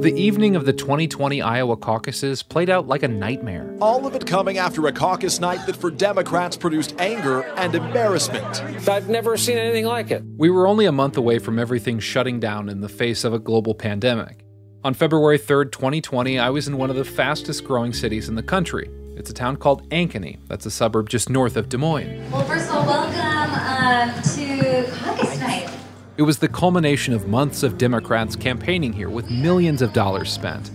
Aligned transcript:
The 0.00 0.14
evening 0.14 0.54
of 0.54 0.64
the 0.64 0.72
2020 0.72 1.42
Iowa 1.42 1.76
caucuses 1.76 2.44
played 2.44 2.70
out 2.70 2.86
like 2.86 3.02
a 3.02 3.08
nightmare. 3.08 3.74
All 3.80 4.06
of 4.06 4.14
it 4.14 4.24
coming 4.24 4.56
after 4.56 4.86
a 4.86 4.92
caucus 4.92 5.40
night 5.40 5.66
that 5.66 5.74
for 5.74 5.90
Democrats 5.90 6.56
produced 6.56 6.94
anger 7.00 7.42
and 7.56 7.74
embarrassment. 7.74 8.62
I've 8.88 9.08
never 9.08 9.36
seen 9.36 9.58
anything 9.58 9.86
like 9.86 10.12
it. 10.12 10.22
We 10.36 10.50
were 10.50 10.68
only 10.68 10.86
a 10.86 10.92
month 10.92 11.16
away 11.16 11.40
from 11.40 11.58
everything 11.58 11.98
shutting 11.98 12.38
down 12.38 12.68
in 12.68 12.80
the 12.80 12.88
face 12.88 13.24
of 13.24 13.32
a 13.32 13.40
global 13.40 13.74
pandemic. 13.74 14.44
On 14.84 14.94
February 14.94 15.36
3rd, 15.36 15.72
2020, 15.72 16.38
I 16.38 16.50
was 16.50 16.68
in 16.68 16.76
one 16.76 16.90
of 16.90 16.96
the 16.96 17.04
fastest 17.04 17.64
growing 17.64 17.92
cities 17.92 18.28
in 18.28 18.36
the 18.36 18.42
country. 18.44 18.88
It's 19.16 19.30
a 19.30 19.34
town 19.34 19.56
called 19.56 19.90
Ankeny. 19.90 20.38
That's 20.46 20.64
a 20.64 20.70
suburb 20.70 21.08
just 21.08 21.28
north 21.28 21.56
of 21.56 21.68
Des 21.68 21.76
Moines. 21.76 22.30
Well, 22.30 22.44
first 22.44 22.68
of 22.70 22.76
all, 22.76 22.86
welcome 22.86 23.18
um, 23.18 24.22
to 24.22 24.37
caucus 24.37 24.37
night. 24.37 24.37
It 26.18 26.22
was 26.26 26.38
the 26.38 26.48
culmination 26.48 27.14
of 27.14 27.28
months 27.28 27.62
of 27.62 27.78
Democrats 27.78 28.34
campaigning 28.34 28.92
here 28.92 29.08
with 29.08 29.30
millions 29.30 29.82
of 29.82 29.92
dollars 29.92 30.32
spent. 30.32 30.68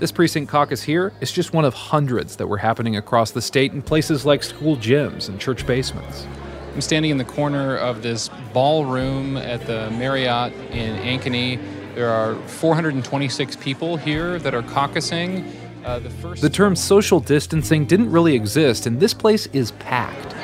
This 0.00 0.10
precinct 0.10 0.50
caucus 0.50 0.82
here 0.82 1.12
is 1.20 1.30
just 1.30 1.52
one 1.52 1.64
of 1.64 1.72
hundreds 1.72 2.34
that 2.34 2.48
were 2.48 2.56
happening 2.56 2.96
across 2.96 3.30
the 3.30 3.40
state 3.40 3.70
in 3.70 3.80
places 3.80 4.26
like 4.26 4.42
school 4.42 4.76
gyms 4.76 5.28
and 5.28 5.38
church 5.38 5.64
basements. 5.68 6.26
I'm 6.74 6.80
standing 6.80 7.12
in 7.12 7.16
the 7.16 7.24
corner 7.24 7.76
of 7.76 8.02
this 8.02 8.28
ballroom 8.52 9.36
at 9.36 9.64
the 9.68 9.88
Marriott 9.92 10.52
in 10.72 10.96
Ankeny. 10.96 11.60
There 11.94 12.10
are 12.10 12.34
426 12.48 13.54
people 13.54 13.96
here 13.96 14.40
that 14.40 14.52
are 14.52 14.62
caucusing. 14.62 15.48
Uh, 15.84 16.00
the, 16.00 16.10
first 16.10 16.42
the 16.42 16.50
term 16.50 16.74
social 16.74 17.20
distancing 17.20 17.86
didn't 17.86 18.10
really 18.10 18.34
exist, 18.34 18.84
and 18.86 18.98
this 18.98 19.14
place 19.14 19.46
is 19.52 19.70
packed. 19.70 20.34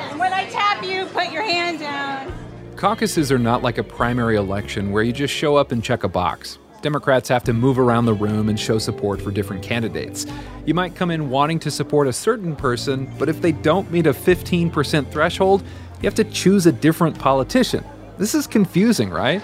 Caucuses 2.75 3.31
are 3.31 3.39
not 3.39 3.63
like 3.63 3.77
a 3.77 3.83
primary 3.83 4.35
election 4.35 4.91
where 4.91 5.01
you 5.01 5.13
just 5.13 5.33
show 5.33 5.55
up 5.55 5.71
and 5.71 5.81
check 5.81 6.03
a 6.03 6.09
box. 6.09 6.59
Democrats 6.81 7.29
have 7.29 7.41
to 7.45 7.53
move 7.53 7.79
around 7.79 8.03
the 8.03 8.13
room 8.13 8.49
and 8.49 8.59
show 8.59 8.77
support 8.79 9.21
for 9.21 9.31
different 9.31 9.63
candidates. 9.63 10.25
You 10.65 10.73
might 10.73 10.93
come 10.93 11.09
in 11.09 11.29
wanting 11.29 11.57
to 11.59 11.71
support 11.71 12.05
a 12.05 12.13
certain 12.13 12.53
person, 12.53 13.09
but 13.17 13.29
if 13.29 13.41
they 13.41 13.53
don't 13.53 13.89
meet 13.91 14.07
a 14.07 14.13
15% 14.13 15.09
threshold, 15.09 15.63
you 16.01 16.03
have 16.03 16.15
to 16.15 16.25
choose 16.25 16.65
a 16.65 16.71
different 16.73 17.17
politician. 17.17 17.81
This 18.17 18.35
is 18.35 18.45
confusing, 18.45 19.09
right? 19.09 19.41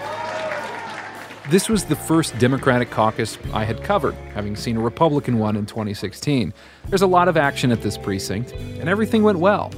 This 1.48 1.70
was 1.70 1.84
the 1.84 1.96
first 1.96 2.38
Democratic 2.38 2.90
caucus 2.90 3.38
I 3.54 3.64
had 3.64 3.82
covered, 3.82 4.14
having 4.34 4.56
seen 4.56 4.76
a 4.76 4.80
Republican 4.80 5.38
one 5.38 5.56
in 5.56 5.64
2016. 5.64 6.52
There's 6.88 7.02
a 7.02 7.06
lot 7.06 7.28
of 7.28 7.38
action 7.38 7.72
at 7.72 7.80
this 7.80 7.96
precinct, 7.96 8.52
and 8.52 8.90
everything 8.90 9.22
went 9.22 9.38
well. 9.38 9.72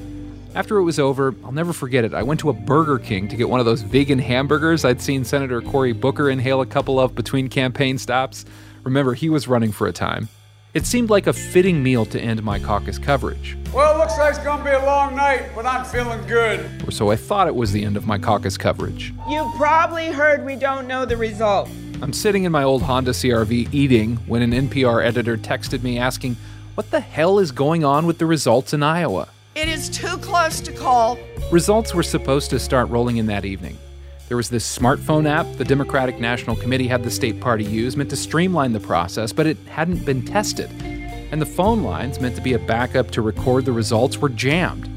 After 0.55 0.79
it 0.79 0.85
was 0.85 1.01
over, 1.01 1.35
I'll 1.45 1.51
never 1.51 1.73
forget 1.73 2.05
it. 2.05 2.15
I 2.15 2.23
went 2.23 2.39
to 2.41 2.49
a 2.49 2.53
Burger 2.53 3.01
King 3.01 3.27
to 3.27 3.35
get 3.35 3.49
one 3.49 3.59
of 3.59 3.67
those 3.67 3.83
vegan 3.83 4.21
hamburgers 4.21 4.85
I'd 4.85 5.01
seen 5.01 5.25
Senator 5.25 5.61
Cory 5.61 5.93
Booker 5.93 6.31
inhale 6.31 6.61
a 6.61 6.67
couple 6.67 7.01
of 7.01 7.17
between 7.17 7.49
campaign 7.49 7.99
stops. 7.99 8.45
Remember, 8.85 9.15
he 9.15 9.29
was 9.29 9.49
running 9.49 9.73
for 9.73 9.89
a 9.89 9.93
time. 9.93 10.29
It 10.73 10.87
seemed 10.87 11.11
like 11.11 11.27
a 11.27 11.33
fitting 11.33 11.83
meal 11.83 12.05
to 12.07 12.21
end 12.21 12.41
my 12.45 12.61
caucus 12.61 12.99
coverage. 12.99 13.57
Well, 13.73 13.97
it 13.97 13.99
looks 13.99 14.17
like 14.17 14.35
it's 14.37 14.45
going 14.45 14.59
to 14.59 14.65
be 14.65 14.71
a 14.71 14.85
long 14.85 15.17
night, 15.17 15.51
but 15.57 15.67
I'm 15.67 15.85
feeling 15.85 16.25
good. 16.29 16.87
Or 16.87 16.93
so 16.93 17.11
I 17.11 17.17
thought 17.17 17.49
it 17.49 17.55
was 17.55 17.73
the 17.73 17.85
end 17.85 17.97
of 17.97 18.07
my 18.07 18.19
caucus 18.19 18.57
coverage. 18.57 19.13
You 19.29 19.51
probably 19.57 20.07
heard 20.07 20.45
we 20.45 20.55
don't 20.55 20.87
know 20.87 21.05
the 21.05 21.17
result. 21.17 21.69
I'm 22.01 22.13
sitting 22.13 22.45
in 22.45 22.53
my 22.53 22.63
old 22.63 22.83
Honda 22.83 23.11
CRV 23.11 23.75
eating 23.75 24.17
when 24.27 24.43
an 24.43 24.53
NPR 24.53 25.05
editor 25.05 25.37
texted 25.37 25.83
me 25.83 25.99
asking, 25.99 26.37
What 26.77 26.93
the 26.93 27.01
hell 27.01 27.41
is 27.41 27.51
going 27.51 27.85
on 27.85 28.07
with 28.07 28.19
the 28.19 28.27
results 28.27 28.73
in 28.73 28.85
Iowa? 28.85 29.29
It 29.55 29.69
is 29.69 29.89
too 29.89 30.19
close 30.19 30.61
to 30.63 30.73
call. 30.73 31.17
Results 31.53 31.95
were 31.95 32.03
supposed 32.03 32.51
to 32.51 32.59
start 32.59 32.89
rolling 32.89 33.19
in 33.19 33.27
that 33.27 33.45
evening. 33.45 33.79
There 34.27 34.37
was 34.37 34.51
this 34.51 34.67
smartphone 34.67 35.29
app 35.29 35.47
the 35.59 35.65
Democratic 35.65 36.19
National 36.19 36.57
Committee 36.57 36.89
had 36.89 37.05
the 37.05 37.11
state 37.11 37.41
party 37.41 37.63
use, 37.63 37.97
meant 37.97 38.11
to 38.11 38.17
streamline 38.17 38.73
the 38.73 38.81
process, 38.81 39.33
but 39.33 39.47
it 39.47 39.57
hadn't 39.69 40.05
been 40.05 40.25
tested. 40.25 40.73
And 40.83 41.41
the 41.41 41.47
phone 41.47 41.85
lines, 41.85 42.19
meant 42.19 42.35
to 42.35 42.43
be 42.43 42.55
a 42.55 42.59
backup 42.59 43.13
to 43.13 43.23
record 43.23 43.65
the 43.65 43.71
results, 43.71 44.19
were 44.19 44.29
jammed. 44.29 44.91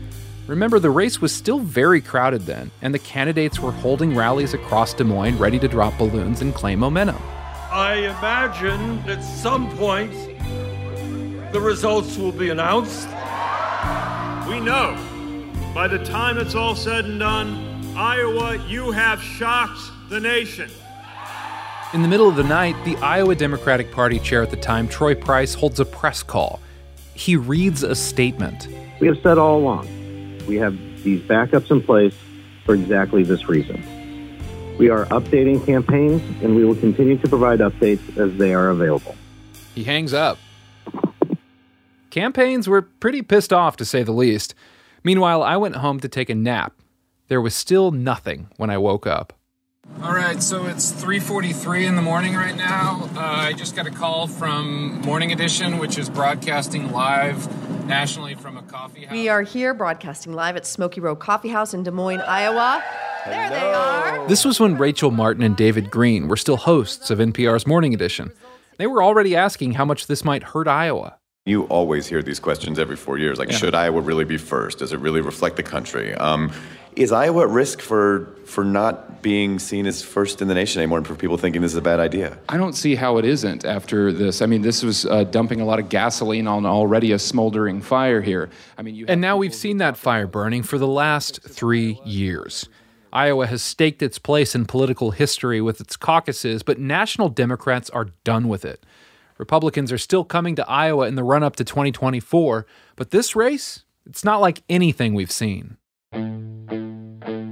Remember, 0.48 0.80
the 0.80 0.90
race 0.90 1.22
was 1.22 1.32
still 1.32 1.60
very 1.60 2.02
crowded 2.02 2.48
then, 2.48 2.72
and 2.82 2.96
the 2.96 3.00
candidates 3.00 3.60
were 3.60 3.72
holding 3.72 4.16
rallies 4.16 4.56
across 4.56 4.92
Des 4.92 5.04
Moines 5.04 5.38
ready 5.38 5.60
to 5.60 5.68
drop 5.68 5.96
balloons 6.00 6.42
and 6.42 6.56
claim 6.56 6.80
momentum. 6.80 7.22
I 7.70 7.96
imagine 7.96 9.08
at 9.08 9.24
some 9.24 9.70
point 9.78 10.12
the 11.52 11.62
results 11.62 12.18
will 12.18 12.32
be 12.32 12.50
announced. 12.50 13.08
We 14.68 14.74
know 14.74 14.98
by 15.74 15.88
the 15.88 16.04
time 16.04 16.38
it's 16.38 16.54
all 16.54 16.76
said 16.76 17.06
and 17.06 17.20
done, 17.22 17.96
Iowa, 17.96 18.58
you 18.68 18.92
have 18.92 19.22
shocked 19.22 19.80
the 20.10 20.20
nation. 20.20 20.70
In 21.94 22.02
the 22.02 22.10
middle 22.10 22.28
of 22.28 22.36
the 22.36 22.44
night, 22.44 22.76
the 22.84 22.98
Iowa 22.98 23.34
Democratic 23.34 23.94
Party 23.94 24.20
chair 24.20 24.44
at 24.44 24.50
the 24.50 24.58
time, 24.58 24.90
Troy 24.90 25.16
Price, 25.16 25.54
holds 25.54 25.80
a 25.80 25.86
press 25.86 26.22
call. 26.22 26.60
He 27.14 27.38
reads 27.38 27.82
a 27.82 27.96
statement. 27.96 28.68
We 29.00 29.08
have 29.08 29.18
said 29.24 29.38
all 29.38 29.58
along, 29.58 29.88
we 30.48 30.58
have 30.58 30.78
these 31.02 31.22
backups 31.22 31.72
in 31.72 31.82
place 31.82 32.16
for 32.66 32.76
exactly 32.76 33.24
this 33.24 33.48
reason. 33.48 33.82
We 34.78 34.90
are 34.90 35.06
updating 35.06 35.66
campaigns, 35.66 36.22
and 36.44 36.58
we 36.58 36.66
will 36.66 36.76
continue 36.76 37.18
to 37.20 37.30
provide 37.30 37.60
updates 37.60 38.18
as 38.18 38.36
they 38.36 38.54
are 38.54 38.68
available. 38.72 39.16
He 39.76 39.86
hangs 39.86 40.14
up. 40.14 40.38
Campaigns 42.10 42.68
were 42.68 42.82
pretty 42.82 43.22
pissed 43.22 43.52
off, 43.52 43.78
to 43.78 43.86
say 43.86 44.04
the 44.04 44.12
least. 44.12 44.56
Meanwhile, 45.04 45.44
I 45.44 45.58
went 45.58 45.78
home 45.78 46.00
to 46.00 46.08
take 46.08 46.30
a 46.30 46.36
nap. 46.36 46.74
There 47.28 47.42
was 47.42 47.54
still 47.54 47.92
nothing 47.92 48.48
when 48.58 48.70
I 48.70 48.78
woke 48.78 49.06
up. 49.06 49.34
All 50.04 50.14
right, 50.14 50.44
so 50.44 50.66
it's 50.68 50.92
3:43 50.92 51.86
in 51.86 51.96
the 51.96 52.02
morning 52.02 52.36
right 52.36 52.56
now. 52.56 53.10
Uh, 53.16 53.20
I 53.20 53.54
just 53.54 53.76
got 53.76 53.88
a 53.88 53.92
call 53.92 54.28
from 54.28 55.02
Morning 55.02 55.32
Edition, 55.32 55.80
which 55.80 55.98
is 55.98 56.10
broadcasting 56.10 56.92
live 56.92 57.48
nationally 57.88 58.36
from 58.36 58.58
a 58.58 58.62
coffee 58.64 59.06
house. 59.06 59.14
We 59.14 59.30
are 59.30 59.42
here 59.42 59.74
broadcasting 59.74 60.34
live 60.34 60.56
at 60.56 60.66
Smokey 60.66 61.00
Row 61.02 61.16
Coffee 61.16 61.50
House 61.50 61.74
in 61.74 61.84
Des 61.84 61.92
Moines, 61.92 62.22
Iowa. 62.22 62.84
There 63.26 63.50
they 63.50 63.74
are. 63.74 64.28
This 64.28 64.46
was 64.46 64.60
when 64.60 64.78
Rachel 64.78 65.10
Martin 65.10 65.42
and 65.42 65.56
David 65.56 65.90
Greene 65.90 66.28
were 66.28 66.38
still 66.38 66.58
hosts 66.58 67.10
of 67.10 67.20
NPR's 67.20 67.66
Morning 67.66 67.94
Edition. 67.94 68.32
They 68.78 68.88
were 68.88 69.02
already 69.02 69.36
asking 69.36 69.74
how 69.74 69.86
much 69.86 70.08
this 70.08 70.24
might 70.24 70.44
hurt 70.44 70.68
Iowa. 70.68 71.18
You 71.48 71.64
always 71.64 72.08
hear 72.08 72.22
these 72.22 72.42
questions 72.42 72.78
every 72.78 72.98
four 72.98 73.18
years, 73.18 73.40
like, 73.40 73.50
yeah. 73.50 73.58
should 73.58 73.74
Iowa 73.74 74.02
really 74.02 74.26
be 74.26 74.38
first? 74.38 74.80
Does 74.80 74.92
it 74.92 75.00
really 75.00 75.22
reflect 75.22 75.56
the 75.56 75.64
country? 75.64 76.14
Um, 76.16 76.52
is 76.98 77.14
Iowa 77.14 77.44
at 77.44 77.50
risk 77.50 77.80
for 77.80 78.36
for 78.46 78.66
not 78.66 79.22
being 79.22 79.58
seen 79.58 79.86
as 79.86 80.02
first 80.02 80.42
in 80.42 80.50
the 80.50 80.54
nation 80.54 80.82
anymore, 80.82 80.98
and 80.98 81.08
for 81.08 81.16
people 81.16 81.38
thinking 81.38 81.62
this 81.62 81.72
is 81.72 81.78
a 81.78 81.82
bad 81.82 82.02
idea? 82.02 82.38
I 82.50 82.58
don't 82.58 82.74
see 82.74 82.96
how 82.96 83.18
it 83.18 83.24
isn't 83.24 83.64
after 83.64 84.12
this. 84.12 84.42
I 84.42 84.46
mean, 84.46 84.62
this 84.62 84.84
was 84.84 85.06
uh, 85.06 85.24
dumping 85.24 85.62
a 85.62 85.66
lot 85.66 85.80
of 85.80 85.88
gasoline 85.88 86.48
on 86.48 86.66
already 86.66 87.14
a 87.14 87.20
smoldering 87.20 87.82
fire 87.82 88.22
here. 88.22 88.50
I 88.78 88.82
mean, 88.82 89.06
and 89.08 89.22
now 89.22 89.38
we've 89.38 89.56
seen 89.56 89.78
that 89.78 89.96
fire 89.96 90.28
burning 90.28 90.64
for 90.64 90.78
the 90.78 90.88
last 90.88 91.42
three 91.44 92.02
years. 92.04 92.68
Iowa 93.14 93.48
has 93.48 93.62
staked 93.62 94.02
its 94.02 94.20
place 94.20 94.54
in 94.54 94.66
political 94.66 95.12
history 95.12 95.62
with 95.62 95.80
its 95.80 95.96
caucuses, 95.96 96.62
but 96.62 96.78
national 96.78 97.30
Democrats 97.30 97.90
are 97.92 98.08
done 98.26 98.50
with 98.50 98.66
it. 98.66 98.84
Republicans 99.38 99.92
are 99.92 99.98
still 99.98 100.24
coming 100.24 100.56
to 100.56 100.70
Iowa 100.70 101.08
in 101.08 101.16
the 101.16 101.24
run 101.24 101.44
up 101.44 101.56
to 101.58 101.64
2024, 101.64 102.66
but 102.96 103.12
this 103.12 103.36
race, 103.36 103.84
it's 104.06 104.24
not 104.24 104.42
like 104.42 104.64
anything 104.70 105.14
we've 105.14 105.32
seen. 105.32 105.78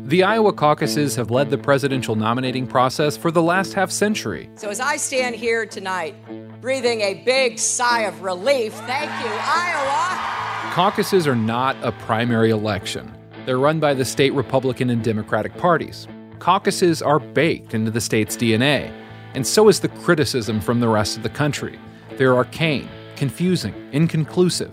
The 0.07 0.23
Iowa 0.23 0.53
caucuses 0.53 1.15
have 1.15 1.31
led 1.31 1.49
the 1.49 1.57
presidential 1.57 2.15
nominating 2.15 2.67
process 2.67 3.17
for 3.17 3.31
the 3.31 3.41
last 3.41 3.73
half 3.73 3.89
century. 3.91 4.49
So, 4.55 4.69
as 4.69 4.79
I 4.79 4.97
stand 4.97 5.35
here 5.35 5.65
tonight, 5.65 6.15
breathing 6.61 7.01
a 7.01 7.15
big 7.25 7.57
sigh 7.57 8.01
of 8.01 8.21
relief, 8.21 8.73
thank 8.73 9.09
you, 9.23 9.31
Iowa. 9.31 10.73
Caucuses 10.73 11.27
are 11.27 11.35
not 11.35 11.75
a 11.81 11.91
primary 11.91 12.51
election, 12.51 13.11
they're 13.45 13.59
run 13.59 13.79
by 13.79 13.93
the 13.93 14.05
state 14.05 14.33
Republican 14.33 14.89
and 14.89 15.03
Democratic 15.03 15.57
parties. 15.57 16.07
Caucuses 16.39 17.01
are 17.01 17.19
baked 17.19 17.73
into 17.73 17.91
the 17.91 18.01
state's 18.01 18.35
DNA 18.35 18.91
and 19.35 19.45
so 19.45 19.67
is 19.67 19.81
the 19.81 19.89
criticism 19.89 20.61
from 20.61 20.79
the 20.79 20.87
rest 20.87 21.17
of 21.17 21.23
the 21.23 21.29
country. 21.29 21.77
They're 22.11 22.35
arcane, 22.35 22.89
confusing, 23.17 23.75
inconclusive. 23.91 24.71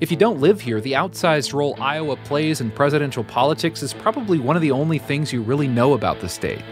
If 0.00 0.10
you 0.10 0.16
don't 0.16 0.40
live 0.40 0.60
here, 0.60 0.80
the 0.80 0.92
outsized 0.92 1.54
role 1.54 1.80
Iowa 1.80 2.16
plays 2.16 2.60
in 2.60 2.70
presidential 2.70 3.24
politics 3.24 3.82
is 3.82 3.94
probably 3.94 4.38
one 4.38 4.54
of 4.54 4.62
the 4.62 4.70
only 4.70 4.98
things 4.98 5.32
you 5.32 5.42
really 5.42 5.68
know 5.68 5.94
about 5.94 6.20
the 6.20 6.28
state. 6.28 6.62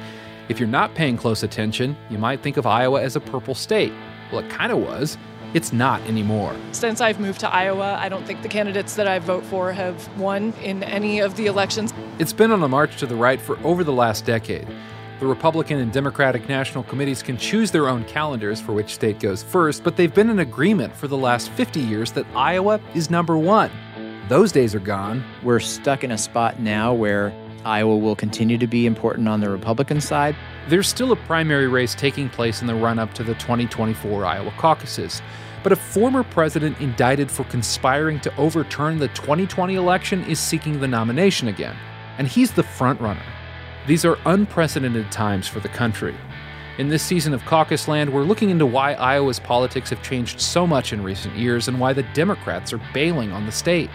If 0.49 0.59
you're 0.59 0.69
not 0.69 0.95
paying 0.95 1.17
close 1.17 1.43
attention, 1.43 1.97
you 2.11 2.19
might 2.19 2.43
think 2.43 2.57
of 2.57 2.67
Iowa 2.67 3.01
as 3.01 3.17
a 3.17 3.21
purple 3.21 3.55
state. 3.55 3.93
Well, 4.31 4.45
it 4.45 4.51
kind 4.51 4.71
of 4.71 4.79
was. 4.79 5.17
It's 5.55 5.73
not 5.73 6.01
anymore. 6.03 6.55
Since 6.73 7.01
I've 7.01 7.19
moved 7.19 7.41
to 7.41 7.53
Iowa, 7.53 7.97
I 8.01 8.09
don't 8.09 8.27
think 8.27 8.43
the 8.43 8.49
candidates 8.49 8.97
that 8.97 9.09
I 9.09 9.19
vote 9.19 9.45
for 9.45 9.73
have 9.73 10.09
won 10.19 10.53
in 10.63 10.83
any 10.83 11.21
of 11.21 11.37
the 11.37 11.47
elections. 11.47 11.95
It's 12.19 12.33
been 12.33 12.53
on 12.53 12.63
a 12.63 12.69
march 12.69 12.99
to 12.99 13.07
the 13.07 13.17
right 13.17 13.41
for 13.41 13.59
over 13.65 13.83
the 13.83 13.93
last 13.93 14.27
decade. 14.27 14.69
The 15.21 15.27
Republican 15.27 15.79
and 15.81 15.93
Democratic 15.93 16.49
national 16.49 16.83
committees 16.85 17.23
can 17.23 17.37
choose 17.37 17.71
their 17.71 17.89
own 17.91 18.05
calendars 18.05 18.59
for 18.59 18.73
which 18.73 18.95
state 18.95 19.21
goes 19.21 19.43
first, 19.43 19.85
but 19.85 19.95
they've 19.95 20.15
been 20.15 20.31
in 20.31 20.39
agreement 20.39 20.97
for 20.97 21.09
the 21.09 21.17
last 21.17 21.51
50 21.51 21.79
years 21.79 22.11
that 22.13 22.25
Iowa 22.35 22.81
is 22.95 23.11
number 23.11 23.37
one. 23.37 23.71
Those 24.31 24.51
days 24.51 24.75
are 24.75 24.81
gone. 24.81 25.23
We're 25.43 25.61
stuck 25.61 26.05
in 26.05 26.11
a 26.11 26.17
spot 26.17 26.59
now 26.59 26.95
where 26.95 27.35
Iowa 27.67 27.99
will 27.99 28.17
continue 28.17 28.57
to 28.57 28.67
be 28.67 28.87
important 28.87 29.29
on 29.29 29.41
the 29.41 29.51
Republican 29.51 30.01
side. 30.01 30.35
There's 30.71 30.89
still 30.89 31.13
a 31.13 31.17
primary 31.17 31.69
race 31.69 31.95
taking 31.95 32.31
place 32.31 32.63
in 32.63 32.67
the 32.67 32.75
run 32.75 32.99
up 32.99 33.13
to 33.13 33.23
the 33.23 33.35
2024 33.35 34.25
Iowa 34.25 34.55
caucuses. 34.57 35.21
But 35.63 35.73
a 35.73 35.77
former 35.77 36.23
president 36.23 36.81
indicted 36.81 37.31
for 37.31 37.45
conspiring 37.45 38.21
to 38.21 38.35
overturn 38.39 38.99
the 38.99 39.09
2020 39.09 39.75
election 39.75 40.25
is 40.25 40.41
seeking 40.41 40.81
the 40.81 40.89
nomination 40.89 41.49
again, 41.49 41.77
and 42.17 42.27
he's 42.27 42.53
the 42.53 42.63
frontrunner. 42.63 43.21
These 43.87 44.05
are 44.05 44.19
unprecedented 44.27 45.11
times 45.11 45.49
for 45.49 45.61
the 45.61 45.69
country. 45.69 46.15
In 46.79 46.89
this 46.89 47.03
season 47.03 47.35
of 47.35 47.45
Caucus 47.45 47.89
Land, 47.89 48.13
we're 48.13 48.23
looking 48.23 48.51
into 48.51 48.67
why 48.67 48.93
Iowa's 48.95 49.41
politics 49.41 49.91
have 49.91 50.03
changed 50.03 50.41
so 50.41 50.67
much 50.67 50.93
in 50.93 51.03
recent 51.03 51.37
years 51.37 51.67
and 51.67 51.81
why 51.81 51.93
the 51.93 52.05
Democrats 52.15 52.73
are 52.73 52.81
bailing 52.93 53.33
on 53.33 53.47
the 53.47 53.53
state. 53.53 53.91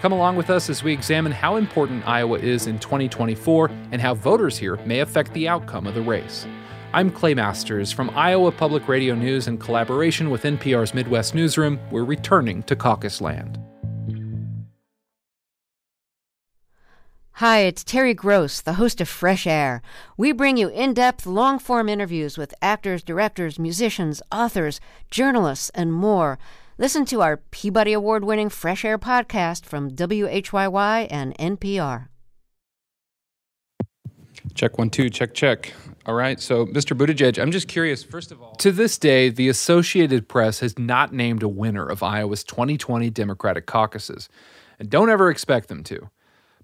Come 0.00 0.12
along 0.12 0.36
with 0.36 0.50
us 0.50 0.70
as 0.70 0.82
we 0.82 0.92
examine 0.92 1.32
how 1.32 1.56
important 1.56 2.06
Iowa 2.06 2.38
is 2.38 2.68
in 2.68 2.78
2024 2.78 3.70
and 3.90 4.00
how 4.00 4.14
voters 4.14 4.56
here 4.56 4.76
may 4.86 5.00
affect 5.00 5.32
the 5.32 5.48
outcome 5.48 5.86
of 5.86 5.94
the 5.94 6.02
race. 6.02 6.46
I'm 6.92 7.10
Clay 7.10 7.34
Masters 7.34 7.92
from 7.92 8.10
Iowa 8.10 8.50
Public 8.50 8.88
Radio 8.88 9.14
News 9.14 9.48
in 9.48 9.58
collaboration 9.58 10.30
with 10.30 10.44
NPR's 10.44 10.94
Midwest 10.94 11.34
Newsroom. 11.34 11.78
We're 11.90 12.04
returning 12.04 12.62
to 12.62 12.76
Caucus 12.76 13.20
Land. 13.20 13.67
Hi, 17.38 17.60
it's 17.60 17.84
Terry 17.84 18.14
Gross, 18.14 18.60
the 18.60 18.72
host 18.72 19.00
of 19.00 19.08
Fresh 19.08 19.46
Air. 19.46 19.80
We 20.16 20.32
bring 20.32 20.56
you 20.56 20.70
in 20.70 20.92
depth, 20.92 21.24
long 21.24 21.60
form 21.60 21.88
interviews 21.88 22.36
with 22.36 22.52
actors, 22.60 23.00
directors, 23.04 23.60
musicians, 23.60 24.20
authors, 24.32 24.80
journalists, 25.08 25.70
and 25.72 25.92
more. 25.92 26.40
Listen 26.78 27.04
to 27.04 27.22
our 27.22 27.36
Peabody 27.36 27.92
Award 27.92 28.24
winning 28.24 28.48
Fresh 28.48 28.84
Air 28.84 28.98
podcast 28.98 29.64
from 29.64 29.92
WHYY 29.92 31.06
and 31.12 31.38
NPR. 31.38 32.08
Check 34.54 34.76
one, 34.76 34.90
two, 34.90 35.08
check, 35.08 35.32
check. 35.32 35.72
All 36.06 36.14
right, 36.14 36.40
so 36.40 36.66
Mr. 36.66 36.98
Buttigieg, 36.98 37.40
I'm 37.40 37.52
just 37.52 37.68
curious, 37.68 38.02
first 38.02 38.32
of 38.32 38.42
all. 38.42 38.56
To 38.56 38.72
this 38.72 38.98
day, 38.98 39.28
the 39.28 39.48
Associated 39.48 40.28
Press 40.28 40.58
has 40.58 40.76
not 40.76 41.12
named 41.12 41.44
a 41.44 41.48
winner 41.48 41.86
of 41.86 42.02
Iowa's 42.02 42.42
2020 42.42 43.10
Democratic 43.10 43.66
caucuses, 43.66 44.28
and 44.80 44.90
don't 44.90 45.08
ever 45.08 45.30
expect 45.30 45.68
them 45.68 45.84
to. 45.84 46.10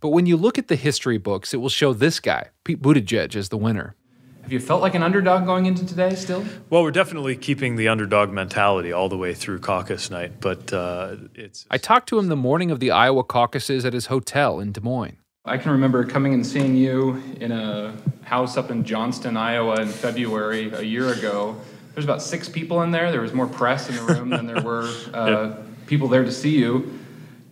But 0.04 0.10
when 0.10 0.26
you 0.26 0.36
look 0.36 0.58
at 0.58 0.68
the 0.68 0.76
history 0.76 1.16
books, 1.16 1.54
it 1.54 1.62
will 1.62 1.70
show 1.70 1.94
this 1.94 2.20
guy, 2.20 2.48
Pete 2.64 2.82
Buttigieg, 2.82 3.34
as 3.34 3.48
the 3.48 3.56
winner. 3.56 3.96
Have 4.42 4.52
you 4.52 4.60
felt 4.60 4.82
like 4.82 4.94
an 4.94 5.02
underdog 5.02 5.46
going 5.46 5.64
into 5.64 5.86
today 5.86 6.14
still? 6.14 6.44
Well, 6.68 6.82
we're 6.82 6.90
definitely 6.90 7.36
keeping 7.36 7.76
the 7.76 7.88
underdog 7.88 8.30
mentality 8.30 8.92
all 8.92 9.08
the 9.08 9.16
way 9.16 9.32
through 9.32 9.60
caucus 9.60 10.10
night, 10.10 10.42
but 10.42 10.70
uh, 10.74 11.16
it's. 11.34 11.64
I 11.70 11.78
talked 11.78 12.10
to 12.10 12.18
him 12.18 12.28
the 12.28 12.36
morning 12.36 12.70
of 12.70 12.80
the 12.80 12.90
Iowa 12.90 13.24
caucuses 13.24 13.86
at 13.86 13.94
his 13.94 14.04
hotel 14.04 14.60
in 14.60 14.72
Des 14.72 14.82
Moines. 14.82 15.16
I 15.46 15.56
can 15.56 15.72
remember 15.72 16.04
coming 16.04 16.34
and 16.34 16.46
seeing 16.46 16.76
you 16.76 17.22
in 17.40 17.50
a 17.50 17.96
house 18.24 18.58
up 18.58 18.70
in 18.70 18.84
Johnston, 18.84 19.38
Iowa 19.38 19.80
in 19.80 19.88
February 19.88 20.70
a 20.70 20.82
year 20.82 21.14
ago. 21.14 21.58
There's 21.94 22.04
about 22.04 22.20
six 22.20 22.46
people 22.46 22.82
in 22.82 22.90
there. 22.90 23.10
There 23.10 23.22
was 23.22 23.32
more 23.32 23.46
press 23.46 23.88
in 23.88 23.96
the 23.96 24.02
room 24.02 24.28
than 24.28 24.46
there 24.46 24.60
were 24.60 24.82
uh, 25.14 25.26
yeah. 25.26 25.56
people 25.86 26.08
there 26.08 26.24
to 26.24 26.32
see 26.32 26.58
you. 26.58 27.00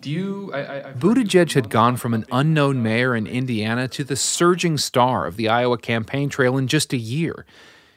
Do 0.02 0.10
you? 0.10 0.50
I, 0.52 0.88
I, 0.88 0.92
Buttigieg 0.92 1.52
had 1.52 1.70
gone 1.70 1.96
from 1.96 2.12
an 2.12 2.26
unknown 2.32 2.82
mayor 2.82 3.14
in 3.14 3.28
Indiana 3.28 3.86
to 3.88 4.02
the 4.02 4.16
surging 4.16 4.76
star 4.76 5.26
of 5.26 5.36
the 5.36 5.48
Iowa 5.48 5.78
campaign 5.78 6.28
trail 6.28 6.58
in 6.58 6.66
just 6.66 6.92
a 6.92 6.96
year. 6.96 7.46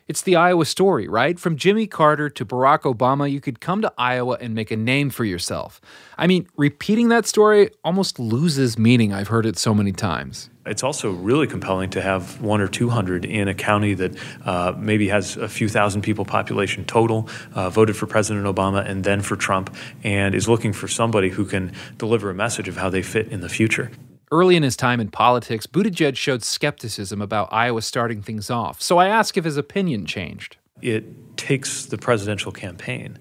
It's 0.07 0.21
the 0.21 0.35
Iowa 0.35 0.65
story, 0.65 1.07
right? 1.07 1.39
From 1.39 1.57
Jimmy 1.57 1.87
Carter 1.87 2.29
to 2.29 2.45
Barack 2.45 2.81
Obama, 2.81 3.31
you 3.31 3.41
could 3.41 3.59
come 3.59 3.81
to 3.81 3.91
Iowa 3.97 4.37
and 4.39 4.53
make 4.53 4.69
a 4.69 4.77
name 4.77 5.09
for 5.09 5.25
yourself. 5.25 5.81
I 6.15 6.27
mean, 6.27 6.47
repeating 6.57 7.09
that 7.09 7.25
story 7.25 7.71
almost 7.83 8.19
loses 8.19 8.77
meaning. 8.77 9.13
I've 9.13 9.29
heard 9.29 9.47
it 9.47 9.57
so 9.57 9.73
many 9.73 9.91
times. 9.91 10.51
It's 10.67 10.83
also 10.83 11.11
really 11.11 11.47
compelling 11.47 11.89
to 11.91 12.03
have 12.03 12.39
one 12.39 12.61
or 12.61 12.67
200 12.67 13.25
in 13.25 13.47
a 13.47 13.55
county 13.55 13.95
that 13.95 14.15
uh, 14.45 14.73
maybe 14.77 15.07
has 15.09 15.37
a 15.37 15.47
few 15.47 15.67
thousand 15.67 16.03
people 16.03 16.23
population 16.23 16.85
total, 16.85 17.27
uh, 17.55 17.71
voted 17.71 17.97
for 17.97 18.05
President 18.05 18.45
Obama 18.45 18.87
and 18.87 19.03
then 19.03 19.21
for 19.21 19.35
Trump, 19.35 19.75
and 20.03 20.35
is 20.35 20.47
looking 20.47 20.71
for 20.71 20.87
somebody 20.87 21.29
who 21.29 21.45
can 21.45 21.73
deliver 21.97 22.29
a 22.29 22.35
message 22.35 22.67
of 22.67 22.77
how 22.77 22.91
they 22.91 23.01
fit 23.01 23.29
in 23.29 23.41
the 23.41 23.49
future. 23.49 23.89
Early 24.31 24.55
in 24.55 24.63
his 24.63 24.75
time 24.75 24.99
in 24.99 25.09
politics, 25.11 25.67
Buttigieg 25.67 26.15
showed 26.15 26.43
skepticism 26.43 27.21
about 27.21 27.49
Iowa 27.51 27.81
starting 27.81 28.21
things 28.21 28.49
off, 28.49 28.81
so 28.81 28.97
I 28.97 29.07
asked 29.07 29.37
if 29.37 29.45
his 29.45 29.57
opinion 29.57 30.05
changed. 30.05 30.57
It 30.81 31.37
takes 31.37 31.85
the 31.85 31.97
presidential 31.97 32.51
campaign 32.51 33.19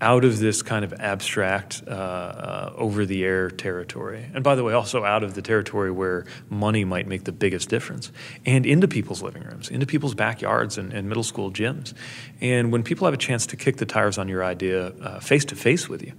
out 0.00 0.24
of 0.24 0.38
this 0.38 0.62
kind 0.62 0.84
of 0.84 0.92
abstract, 0.94 1.82
uh, 1.86 1.90
uh, 1.90 2.72
over 2.76 3.06
the 3.06 3.24
air 3.24 3.50
territory. 3.50 4.26
And 4.34 4.44
by 4.44 4.54
the 4.54 4.62
way, 4.62 4.74
also 4.74 5.04
out 5.04 5.22
of 5.22 5.34
the 5.34 5.42
territory 5.42 5.90
where 5.90 6.26
money 6.50 6.84
might 6.84 7.06
make 7.06 7.24
the 7.24 7.32
biggest 7.32 7.68
difference, 7.68 8.12
and 8.44 8.66
into 8.66 8.88
people's 8.88 9.22
living 9.22 9.42
rooms, 9.42 9.70
into 9.70 9.86
people's 9.86 10.14
backyards 10.14 10.76
and, 10.78 10.92
and 10.92 11.08
middle 11.08 11.22
school 11.22 11.50
gyms. 11.50 11.94
And 12.40 12.72
when 12.72 12.82
people 12.82 13.06
have 13.06 13.14
a 13.14 13.18
chance 13.18 13.46
to 13.48 13.56
kick 13.56 13.78
the 13.78 13.86
tires 13.86 14.18
on 14.18 14.28
your 14.28 14.44
idea 14.44 14.90
face 15.20 15.44
to 15.46 15.56
face 15.56 15.88
with 15.88 16.02
you, 16.02 16.12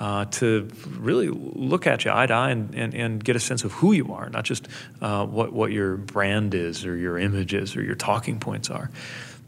uh, 0.00 0.24
to 0.24 0.66
really 0.98 1.28
look 1.28 1.86
at 1.86 2.04
you 2.04 2.10
eye 2.10 2.26
to 2.26 2.32
eye 2.32 2.50
and, 2.50 2.74
and, 2.74 2.94
and, 2.94 3.22
get 3.22 3.36
a 3.36 3.40
sense 3.40 3.64
of 3.64 3.72
who 3.72 3.92
you 3.92 4.14
are, 4.14 4.30
not 4.30 4.44
just 4.44 4.66
uh, 5.02 5.26
what, 5.26 5.52
what 5.52 5.70
your 5.70 5.96
brand 5.96 6.54
is 6.54 6.86
or 6.86 6.96
your 6.96 7.18
image 7.18 7.52
is 7.52 7.76
or 7.76 7.82
your 7.82 7.94
talking 7.94 8.40
points 8.40 8.70
are. 8.70 8.90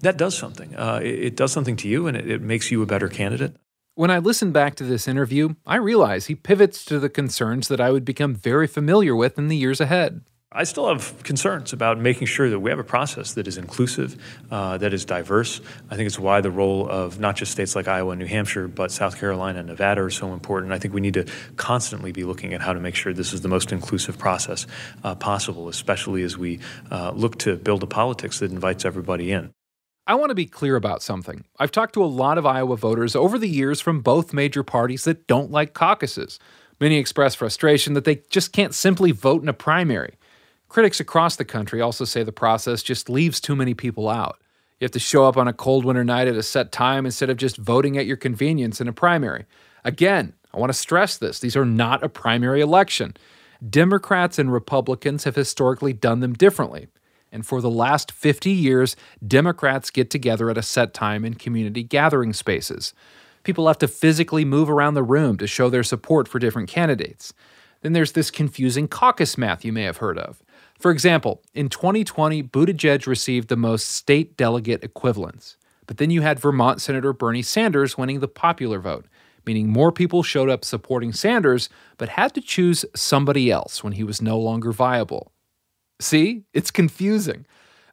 That 0.01 0.19
does 0.19 0.37
something. 0.37 0.77
Uh, 0.77 1.01
it, 1.03 1.25
it, 1.25 1.37
does 1.37 1.53
something 1.53 1.77
to 1.77 1.89
you 1.89 2.07
and 2.07 2.17
it, 2.17 2.31
it 2.31 2.43
makes 2.43 2.71
you 2.71 2.83
a 2.83 2.87
better 2.87 3.09
candidate. 3.09 3.57
When 3.95 4.11
I 4.11 4.21
listen 4.21 4.53
back 4.53 4.75
to 4.77 4.85
this 4.85 5.07
interview, 5.07 5.55
I 5.67 5.77
realize 5.77 6.25
he 6.25 6.35
pivots 6.35 6.83
to 6.87 6.99
the 6.99 7.11
concerns 7.11 7.69
that 7.69 7.79
I 7.79 7.91
would 7.91 8.07
become 8.07 8.35
very 8.35 8.67
familiar 8.67 9.15
with 9.15 9.37
in 9.37 9.49
the 9.49 9.57
years 9.57 9.83
ahead. 9.83 10.23
I 10.51 10.65
still 10.65 10.89
have 10.89 11.23
concerns 11.25 11.75
about 11.75 11.99
making 11.99 12.27
sure 12.27 12.49
that 12.49 12.61
we 12.61 12.71
have 12.71 12.79
a 12.79 12.85
process 12.85 13.35
that 13.35 13.47
is 13.47 13.59
inclusive, 13.59 14.17
uh, 14.51 14.79
that 14.79 14.95
is 14.95 15.05
diverse. 15.05 15.61
I 15.91 15.97
think 15.97 16.07
it's 16.07 16.19
why 16.19 16.41
the 16.41 16.51
role 16.51 16.89
of 16.89 17.21
not 17.21 17.37
just 17.37 17.53
states 17.53 17.77
like 17.77 17.87
Iowa 17.87 18.13
and 18.13 18.21
New 18.21 18.27
Hampshire, 18.27 18.67
but 18.67 18.91
South 18.91 19.19
Carolina 19.19 19.59
and 19.59 19.69
Nevada 19.69 20.01
are 20.01 20.11
so 20.11 20.33
important. 20.33 20.73
I 20.73 20.79
think 20.79 20.95
we 20.95 21.03
need 21.03 21.15
to 21.15 21.27
constantly 21.57 22.13
be 22.13 22.25
looking 22.25 22.55
at 22.55 22.63
how 22.63 22.73
to 22.73 22.81
make 22.81 22.95
sure 22.95 23.13
this 23.13 23.35
is 23.35 23.43
the 23.43 23.49
most 23.49 23.73
inclusive 23.73 24.17
process 24.17 24.67
uh, 25.05 25.15
possible, 25.15 25.69
especially 25.69 26.23
as 26.23 26.39
we 26.39 26.61
uh, 26.91 27.11
look 27.11 27.37
to 27.41 27.57
build 27.57 27.83
a 27.83 27.87
politics 27.87 28.39
that 28.39 28.51
invites 28.53 28.87
everybody 28.87 29.33
in. 29.33 29.53
I 30.07 30.17
want 30.17 30.31
to 30.31 30.35
be 30.35 30.47
clear 30.47 30.75
about 30.75 31.01
something. 31.01 31.45
I've 31.61 31.71
talked 31.71 31.95
to 31.95 32.05
a 32.05 32.07
lot 32.07 32.37
of 32.37 32.45
Iowa 32.45 32.77
voters 32.77 33.15
over 33.15 33.39
the 33.39 33.49
years 33.49 33.81
from 33.81 34.01
both 34.01 34.33
major 34.33 34.65
parties 34.65 35.05
that 35.05 35.29
don't 35.29 35.53
like 35.53 35.75
caucuses. 35.75 36.41
Many 36.81 36.97
express 36.97 37.37
frustration 37.37 37.95
that 37.95 38.05
they 38.05 38.23
just 38.29 38.53
can't 38.53 38.75
simply 38.75 39.13
vote 39.13 39.43
in 39.43 39.49
a 39.49 39.53
primary. 39.53 40.15
Critics 40.69 40.99
across 40.99 41.37
the 41.37 41.45
country 41.45 41.81
also 41.81 42.05
say 42.05 42.25
the 42.25 42.33
process 42.33 42.83
just 42.83 43.09
leaves 43.09 43.41
too 43.41 43.55
many 43.55 43.75
people 43.75 44.09
out. 44.09 44.41
You 44.81 44.87
have 44.87 44.93
to 44.93 44.99
show 44.99 45.27
up 45.27 45.37
on 45.37 45.47
a 45.47 45.53
cold 45.53 45.85
winter 45.85 46.03
night 46.03 46.27
at 46.27 46.35
a 46.35 46.43
set 46.43 46.73
time 46.73 47.07
instead 47.07 47.31
of 47.31 47.37
just 47.37 47.57
voting 47.57 47.97
at 47.97 48.07
your 48.07 48.17
convenience 48.17 48.81
in 48.81 48.89
a 48.89 48.93
primary. 48.93 49.45
Again, 49.85 50.33
I 50.53 50.59
want 50.59 50.71
to 50.71 50.79
stress 50.79 51.17
this 51.17 51.39
these 51.39 51.57
are 51.57 51.65
not 51.65 52.03
a 52.03 52.09
primary 52.09 52.61
election. 52.61 53.15
Democrats 53.71 54.41
and 54.41 54.53
Republicans 54.53 55.23
have 55.23 55.37
historically 55.37 55.93
done 55.93 56.19
them 56.19 56.33
differently. 56.33 56.89
And 57.33 57.47
for 57.47 57.63
the 57.63 57.71
last 57.71 58.13
50 58.13 58.51
years, 58.51 58.95
Democrats 59.27 59.91
get 59.91 60.11
together 60.11 60.51
at 60.51 60.59
a 60.59 60.63
set 60.63 60.93
time 60.93 61.25
in 61.25 61.35
community 61.35 61.83
gathering 61.83 62.35
spaces. 62.35 62.93
People 63.43 63.67
have 63.67 63.79
to 63.79 63.89
physically 63.89 64.45
move 64.45 64.71
around 64.71 64.95
the 64.95 65.03
room 65.03 65.39
to 65.39 65.47
show 65.47 65.71
their 65.71 65.83
support 65.83 66.29
for 66.29 66.39
different 66.39 66.69
candidates. 66.69 67.33
Then 67.81 67.95
there's 67.95 68.13
this 68.13 68.31
confusing 68.31 68.87
caucus 68.87 69.37
math 69.37 69.65
you 69.65 69.73
may 69.73 69.83
have 69.83 69.97
heard 69.97 70.19
of. 70.19 70.43
For 70.79 70.91
example, 70.91 71.43
in 71.55 71.69
2020, 71.69 72.43
Buttigieg 72.43 73.07
received 73.07 73.49
the 73.49 73.57
most 73.57 73.91
state 73.91 74.37
delegate 74.37 74.85
equivalents. 74.85 75.57
But 75.87 75.97
then 75.97 76.11
you 76.11 76.23
had 76.23 76.39
Vermont 76.39 76.81
Senator 76.81 77.13
Bernie 77.13 77.43
Sanders 77.43 77.99
winning 77.99 78.21
the 78.21 78.29
popular 78.29 78.79
vote, 78.79 79.07
meaning 79.45 79.69
more 79.69 79.91
people 79.91 80.23
showed 80.23 80.49
up 80.49 80.65
supporting 80.65 81.13
Sanders 81.13 81.69
but 81.99 82.11
had 82.11 82.35
to 82.35 82.41
choose 82.41 82.85
somebody 82.95 83.51
else 83.51 83.83
when 83.83 83.95
he 83.95 84.05
was 84.05 84.23
no 84.23 84.39
longer 84.39 84.71
viable. 84.71 85.32
See, 86.01 86.45
it's 86.53 86.71
confusing. 86.71 87.47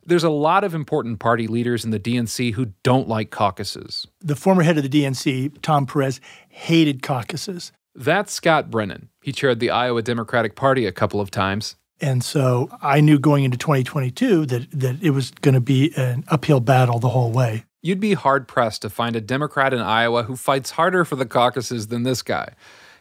There's 0.05 0.23
a 0.23 0.29
lot 0.29 0.63
of 0.63 0.73
important 0.73 1.19
party 1.19 1.47
leaders 1.47 1.85
in 1.85 1.91
the 1.91 1.99
DNC 1.99 2.53
who 2.53 2.73
don't 2.83 3.07
like 3.07 3.29
caucuses. 3.29 4.07
The 4.21 4.35
former 4.35 4.63
head 4.63 4.77
of 4.77 4.83
the 4.83 4.89
DNC, 4.89 5.61
Tom 5.61 5.85
Perez, 5.85 6.19
hated 6.49 7.03
caucuses. 7.03 7.71
That's 7.93 8.31
Scott 8.31 8.71
Brennan. 8.71 9.09
He 9.21 9.31
chaired 9.31 9.59
the 9.59 9.69
Iowa 9.69 10.01
Democratic 10.01 10.55
Party 10.55 10.85
a 10.85 10.91
couple 10.91 11.21
of 11.21 11.29
times. 11.29 11.75
And 12.01 12.23
so 12.23 12.69
I 12.81 13.01
knew 13.01 13.19
going 13.19 13.43
into 13.43 13.57
2022 13.57 14.45
that, 14.47 14.71
that 14.71 15.03
it 15.03 15.09
was 15.11 15.31
going 15.31 15.53
to 15.53 15.61
be 15.61 15.91
an 15.97 16.23
uphill 16.29 16.61
battle 16.61 16.99
the 16.99 17.09
whole 17.09 17.31
way. 17.31 17.65
You'd 17.81 17.99
be 17.99 18.13
hard 18.13 18.47
pressed 18.47 18.81
to 18.83 18.89
find 18.89 19.15
a 19.15 19.21
Democrat 19.21 19.73
in 19.73 19.79
Iowa 19.79 20.23
who 20.23 20.35
fights 20.35 20.71
harder 20.71 21.05
for 21.05 21.15
the 21.15 21.25
caucuses 21.25 21.87
than 21.87 22.03
this 22.03 22.21
guy. 22.21 22.53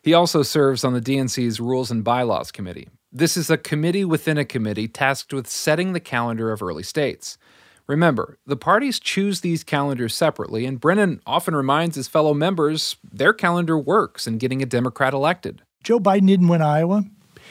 He 0.03 0.15
also 0.15 0.43
serves 0.43 0.85
on 0.85 0.95
the 0.95 1.01
DNC's 1.01 1.61
Rules 1.61 1.91
and 1.91 2.05
Bylaws 2.05 2.53
Committee. 2.53 2.89
This 3.11 3.39
is 3.39 3.49
a 3.49 3.57
committee 3.57 4.05
within 4.05 4.37
a 4.37 4.45
committee 4.45 4.87
tasked 4.87 5.33
with 5.33 5.49
setting 5.49 5.95
the 5.95 6.01
calendar 6.01 6.53
of 6.53 6.63
early 6.63 6.83
states. 6.83 7.39
Remember, 7.87 8.37
the 8.47 8.57
parties 8.57 9.01
choose 9.01 9.41
these 9.41 9.65
calendars 9.65 10.15
separately, 10.15 10.67
and 10.67 10.79
Brennan 10.79 11.23
often 11.27 11.57
reminds 11.57 11.97
his 11.97 12.07
fellow 12.07 12.35
members 12.35 12.97
their 13.03 13.33
calendar 13.33 13.79
works 13.79 14.27
in 14.27 14.37
getting 14.37 14.61
a 14.61 14.67
Democrat 14.67 15.15
elected. 15.15 15.63
Joe 15.83 15.99
Biden 15.99 16.27
didn't 16.27 16.49
win 16.49 16.61
Iowa. 16.61 17.05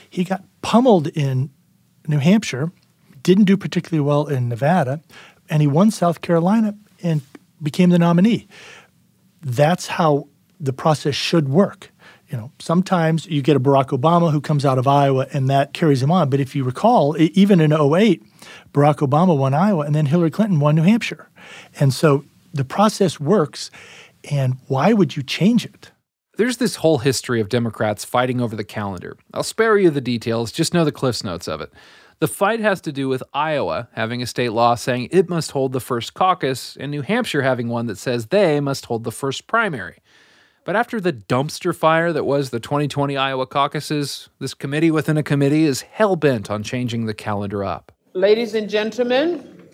He 0.07 0.23
got 0.23 0.43
pummeled 0.61 1.07
in 1.07 1.49
New 2.07 2.19
Hampshire, 2.19 2.71
didn't 3.23 3.45
do 3.45 3.57
particularly 3.57 4.07
well 4.07 4.27
in 4.27 4.49
Nevada, 4.49 5.01
and 5.49 5.61
he 5.63 5.67
won 5.67 5.89
South 5.89 6.21
Carolina 6.21 6.77
and 7.01 7.21
became 7.63 7.89
the 7.89 7.97
nominee. 7.97 8.47
That's 9.41 9.87
how 9.87 10.27
the 10.59 10.73
process 10.73 11.15
should 11.15 11.49
work. 11.49 11.91
You 12.29 12.37
know, 12.37 12.51
sometimes 12.59 13.25
you 13.25 13.41
get 13.41 13.55
a 13.55 13.59
Barack 13.59 13.97
Obama 13.97 14.31
who 14.31 14.41
comes 14.41 14.65
out 14.65 14.77
of 14.77 14.87
Iowa 14.87 15.27
and 15.31 15.49
that 15.49 15.73
carries 15.73 16.03
him 16.03 16.11
on. 16.11 16.29
But 16.29 16.39
if 16.39 16.55
you 16.55 16.63
recall, 16.63 17.15
even 17.17 17.61
in 17.61 17.71
08, 17.71 18.21
Barack 18.73 18.97
Obama 18.97 19.37
won 19.37 19.53
Iowa 19.53 19.85
and 19.85 19.95
then 19.95 20.07
Hillary 20.07 20.31
Clinton 20.31 20.59
won 20.59 20.75
New 20.75 20.83
Hampshire. 20.83 21.29
And 21.79 21.93
so 21.93 22.25
the 22.53 22.65
process 22.65 23.19
works. 23.19 23.71
And 24.29 24.57
why 24.67 24.93
would 24.93 25.15
you 25.15 25.23
change 25.23 25.65
it? 25.65 25.91
There's 26.37 26.57
this 26.57 26.75
whole 26.75 26.99
history 26.99 27.39
of 27.39 27.49
Democrats 27.49 28.05
fighting 28.05 28.41
over 28.41 28.55
the 28.55 28.63
calendar. 28.63 29.17
I'll 29.33 29.41
spare 29.41 29.77
you 29.77 29.89
the 29.89 30.01
details, 30.01 30.51
just 30.51 30.73
know 30.73 30.85
the 30.85 30.91
Cliffs 30.91 31.23
Notes 31.23 31.47
of 31.47 31.61
it. 31.61 31.71
The 32.19 32.27
fight 32.27 32.59
has 32.59 32.81
to 32.81 32.91
do 32.91 33.07
with 33.07 33.23
Iowa 33.33 33.89
having 33.93 34.21
a 34.21 34.27
state 34.27 34.51
law 34.51 34.75
saying 34.75 35.09
it 35.11 35.29
must 35.29 35.51
hold 35.51 35.71
the 35.71 35.79
first 35.79 36.15
caucus, 36.15 36.75
and 36.79 36.91
New 36.91 37.03
Hampshire 37.03 37.43
having 37.43 37.69
one 37.69 37.85
that 37.87 37.97
says 37.97 38.27
they 38.27 38.59
must 38.59 38.85
hold 38.85 39.03
the 39.03 39.11
first 39.11 39.45
primary. 39.45 39.97
But 40.67 40.75
after 40.75 40.99
the 40.99 41.13
dumpster 41.13 41.73
fire 41.73 42.11
that 42.11 42.25
was 42.25 42.49
the 42.49 42.59
2020 42.59 43.15
Iowa 43.15 43.47
caucuses, 43.47 44.27
this 44.39 44.53
committee 44.53 44.91
within 44.91 45.15
a 45.15 45.23
committee 45.23 45.63
is 45.63 45.83
hell 45.83 46.17
bent 46.17 46.51
on 46.51 46.61
changing 46.61 47.05
the 47.05 47.13
calendar 47.13 47.63
up. 47.63 47.93
Ladies 48.11 48.53
and 48.53 48.69
gentlemen, 48.69 49.69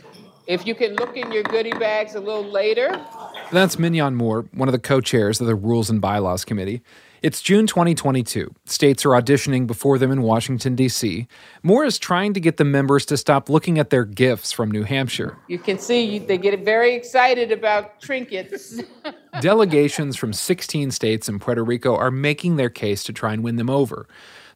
if 0.46 0.68
you 0.68 0.76
can 0.76 0.94
look 0.94 1.18
in 1.18 1.32
your 1.32 1.42
goodie 1.42 1.72
bags 1.72 2.14
a 2.14 2.20
little 2.20 2.44
later. 2.44 3.04
That's 3.52 3.78
Minyon 3.78 4.14
Moore, 4.14 4.46
one 4.54 4.70
of 4.70 4.72
the 4.72 4.78
co 4.78 5.02
chairs 5.02 5.42
of 5.42 5.48
the 5.48 5.56
Rules 5.56 5.90
and 5.90 6.00
Bylaws 6.00 6.46
Committee. 6.46 6.84
It's 7.24 7.42
June 7.42 7.68
2022. 7.68 8.54
States 8.66 9.06
are 9.06 9.12
auditioning 9.12 9.66
before 9.66 9.98
them 9.98 10.12
in 10.12 10.24
Washington, 10.24 10.76
D.C. 10.76 11.26
Moore 11.64 11.86
is 11.86 11.98
trying 11.98 12.34
to 12.34 12.42
get 12.42 12.58
the 12.58 12.66
members 12.66 13.06
to 13.06 13.16
stop 13.16 13.50
looking 13.50 13.80
at 13.80 13.92
their 13.92 14.04
gifts 14.04 14.52
from 14.52 14.70
New 14.70 14.84
Hampshire. 14.84 15.38
You 15.48 15.58
can 15.58 15.80
see 15.80 16.20
they 16.20 16.38
get 16.38 16.66
very 16.66 16.96
excited 16.96 17.54
about 17.54 18.02
trinkets. 18.02 18.82
Delegations 19.40 20.18
from 20.18 20.34
16 20.34 20.92
states 20.92 21.30
and 21.30 21.40
Puerto 21.40 21.64
Rico 21.64 21.96
are 21.96 22.12
making 22.12 22.58
their 22.58 22.70
case 22.70 23.06
to 23.06 23.14
try 23.14 23.32
and 23.32 23.42
win 23.42 23.56
them 23.56 23.70
over. 23.70 24.06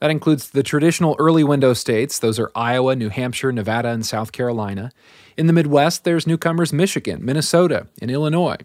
That 0.01 0.11
includes 0.11 0.49
the 0.49 0.61
traditional 0.61 1.15
early 1.19 1.45
window 1.45 1.71
states, 1.71 2.19
those 2.19 2.37
are 2.37 2.51
Iowa, 2.53 2.97
New 2.97 3.07
Hampshire, 3.07 3.53
Nevada, 3.53 3.91
and 3.91 4.05
South 4.05 4.33
Carolina. 4.33 4.91
In 5.37 5.47
the 5.47 5.53
Midwest, 5.53 6.03
there's 6.03 6.27
newcomers 6.27 6.73
Michigan, 6.73 7.23
Minnesota, 7.23 7.87
and 8.01 8.11
Illinois. 8.11 8.57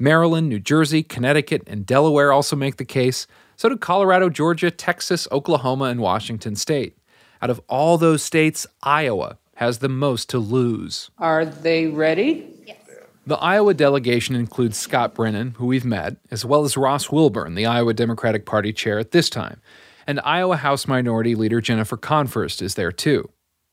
Maryland, 0.00 0.48
New 0.48 0.58
Jersey, 0.58 1.02
Connecticut, 1.02 1.62
and 1.66 1.84
Delaware 1.84 2.32
also 2.32 2.56
make 2.56 2.76
the 2.76 2.84
case. 2.86 3.26
So 3.56 3.68
do 3.68 3.76
Colorado, 3.76 4.30
Georgia, 4.30 4.70
Texas, 4.70 5.28
Oklahoma, 5.30 5.84
and 5.84 6.00
Washington 6.00 6.56
state. 6.56 6.96
Out 7.42 7.50
of 7.50 7.60
all 7.68 7.98
those 7.98 8.22
states, 8.22 8.66
Iowa 8.82 9.36
has 9.56 9.78
the 9.78 9.90
most 9.90 10.30
to 10.30 10.38
lose. 10.38 11.10
Are 11.18 11.44
they 11.44 11.86
ready? 11.86 12.46
The 13.26 13.36
Iowa 13.36 13.74
delegation 13.74 14.34
includes 14.34 14.78
Scott 14.78 15.14
Brennan, 15.14 15.52
who 15.58 15.66
we've 15.66 15.84
met, 15.84 16.16
as 16.30 16.46
well 16.46 16.64
as 16.64 16.78
Ross 16.78 17.10
Wilburn, 17.10 17.54
the 17.54 17.66
Iowa 17.66 17.92
Democratic 17.92 18.46
Party 18.46 18.72
chair 18.72 18.98
at 18.98 19.10
this 19.10 19.28
time. 19.28 19.60
And 20.06 20.18
Iowa 20.24 20.56
House 20.56 20.88
Minority 20.88 21.34
Leader 21.34 21.60
Jennifer 21.60 21.98
Konfrst 21.98 22.62
is 22.62 22.74
there 22.74 22.90
too. 22.90 23.28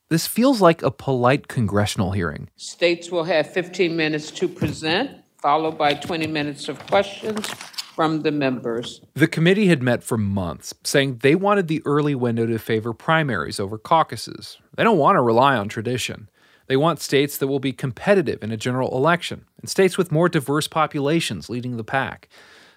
This 0.10 0.28
feels 0.28 0.62
like 0.62 0.84
a 0.84 0.92
polite 0.92 1.48
congressional 1.48 2.12
hearing. 2.12 2.50
States 2.58 3.10
will 3.10 3.24
have 3.24 3.52
15 3.52 3.96
minutes 3.96 4.30
to 4.32 4.50
present, 4.50 5.12
followed 5.48 5.78
by 5.78 5.94
20 5.94 6.28
minutes 6.28 6.68
of 6.68 6.78
questions 6.88 7.48
from 7.96 8.22
the 8.24 8.32
members. 8.34 9.00
The 9.14 9.30
committee 9.30 9.68
had 9.68 9.82
met 9.82 10.04
for 10.04 10.18
months, 10.18 10.74
saying 10.84 11.20
they 11.20 11.36
wanted 11.36 11.70
the 11.70 11.82
early 11.86 12.16
window 12.16 12.46
to 12.46 12.60
favor 12.60 12.92
primaries 12.92 13.58
over 13.58 13.78
caucuses. 13.78 14.58
They 14.76 14.84
don't 14.84 14.98
want 14.98 15.16
to 15.16 15.22
rely 15.22 15.56
on 15.56 15.70
tradition. 15.70 16.30
They 16.66 16.76
want 16.76 17.00
states 17.00 17.38
that 17.38 17.48
will 17.48 17.62
be 17.62 17.72
competitive 17.72 18.44
in 18.44 18.52
a 18.52 18.58
general 18.58 18.98
election, 18.98 19.46
and 19.62 19.70
states 19.70 19.98
with 19.98 20.12
more 20.12 20.28
diverse 20.28 20.68
populations 20.68 21.50
leading 21.50 21.78
the 21.78 21.84
pack. 21.86 22.28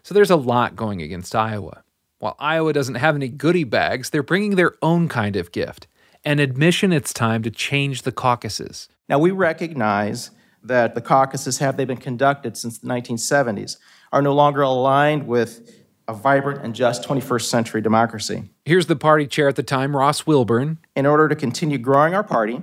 So 0.05 0.15
there's 0.15 0.31
a 0.31 0.37
lot 0.37 0.77
going 0.77 1.03
against 1.03 1.35
Iowa. 1.35 1.83
While 2.21 2.37
Iowa 2.39 2.73
doesn't 2.73 2.95
have 2.95 3.17
any 3.17 3.31
goodie 3.31 3.65
bags, 3.65 4.11
they're 4.11 4.23
bringing 4.23 4.55
their 4.55 4.77
own 4.81 5.09
kind 5.09 5.35
of 5.35 5.51
gift 5.51 5.89
an 6.25 6.39
admission 6.39 6.93
it's 6.93 7.13
time 7.13 7.43
to 7.43 7.51
change 7.51 8.03
the 8.03 8.13
caucuses. 8.13 8.89
Now, 9.09 9.19
we 9.19 9.33
recognize 9.33 10.31
that 10.63 10.95
the 10.95 11.01
caucuses, 11.01 11.59
have 11.59 11.77
they 11.77 11.85
been 11.85 11.97
conducted 11.97 12.57
since 12.57 12.79
the 12.79 12.87
1970s, 12.87 13.77
are 14.13 14.23
no 14.23 14.35
longer 14.35 14.63
aligned 14.63 15.27
with 15.27 15.77
a 16.09 16.13
vibrant 16.13 16.65
and 16.65 16.75
just 16.75 17.05
21st 17.05 17.43
century 17.43 17.81
democracy. 17.81 18.51
Here's 18.65 18.87
the 18.87 18.97
party 18.97 19.27
chair 19.27 19.49
at 19.49 19.57
the 19.57 19.63
time, 19.63 19.97
Ross 19.97 20.27
Wilburn. 20.27 20.79
In 20.97 21.07
order 21.07 21.29
to 21.29 21.37
continue 21.37 21.79
growing 21.79 22.15
our 22.15 22.25
party, 22.25 22.63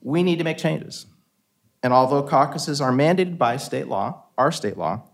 we 0.00 0.22
need 0.22 0.38
to 0.38 0.44
make 0.44 0.58
changes. 0.58 1.06
And 1.82 1.92
although 1.92 2.22
caucuses 2.22 2.80
are 2.80 2.90
mandated 2.90 3.38
by 3.38 3.56
state 3.58 3.88
law, 3.88 4.24
our 4.38 4.50
state 4.50 4.76
law, 4.76 5.04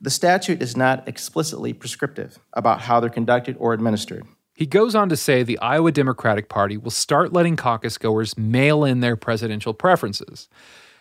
the 0.00 0.10
statute 0.10 0.62
is 0.62 0.76
not 0.76 1.06
explicitly 1.08 1.72
prescriptive 1.72 2.38
about 2.52 2.82
how 2.82 3.00
they're 3.00 3.10
conducted 3.10 3.56
or 3.58 3.72
administered. 3.72 4.24
He 4.54 4.66
goes 4.66 4.94
on 4.94 5.08
to 5.08 5.16
say 5.16 5.42
the 5.42 5.58
Iowa 5.58 5.92
Democratic 5.92 6.48
Party 6.48 6.76
will 6.76 6.90
start 6.90 7.32
letting 7.32 7.56
caucus 7.56 7.98
goers 7.98 8.38
mail 8.38 8.84
in 8.84 9.00
their 9.00 9.16
presidential 9.16 9.74
preferences. 9.74 10.48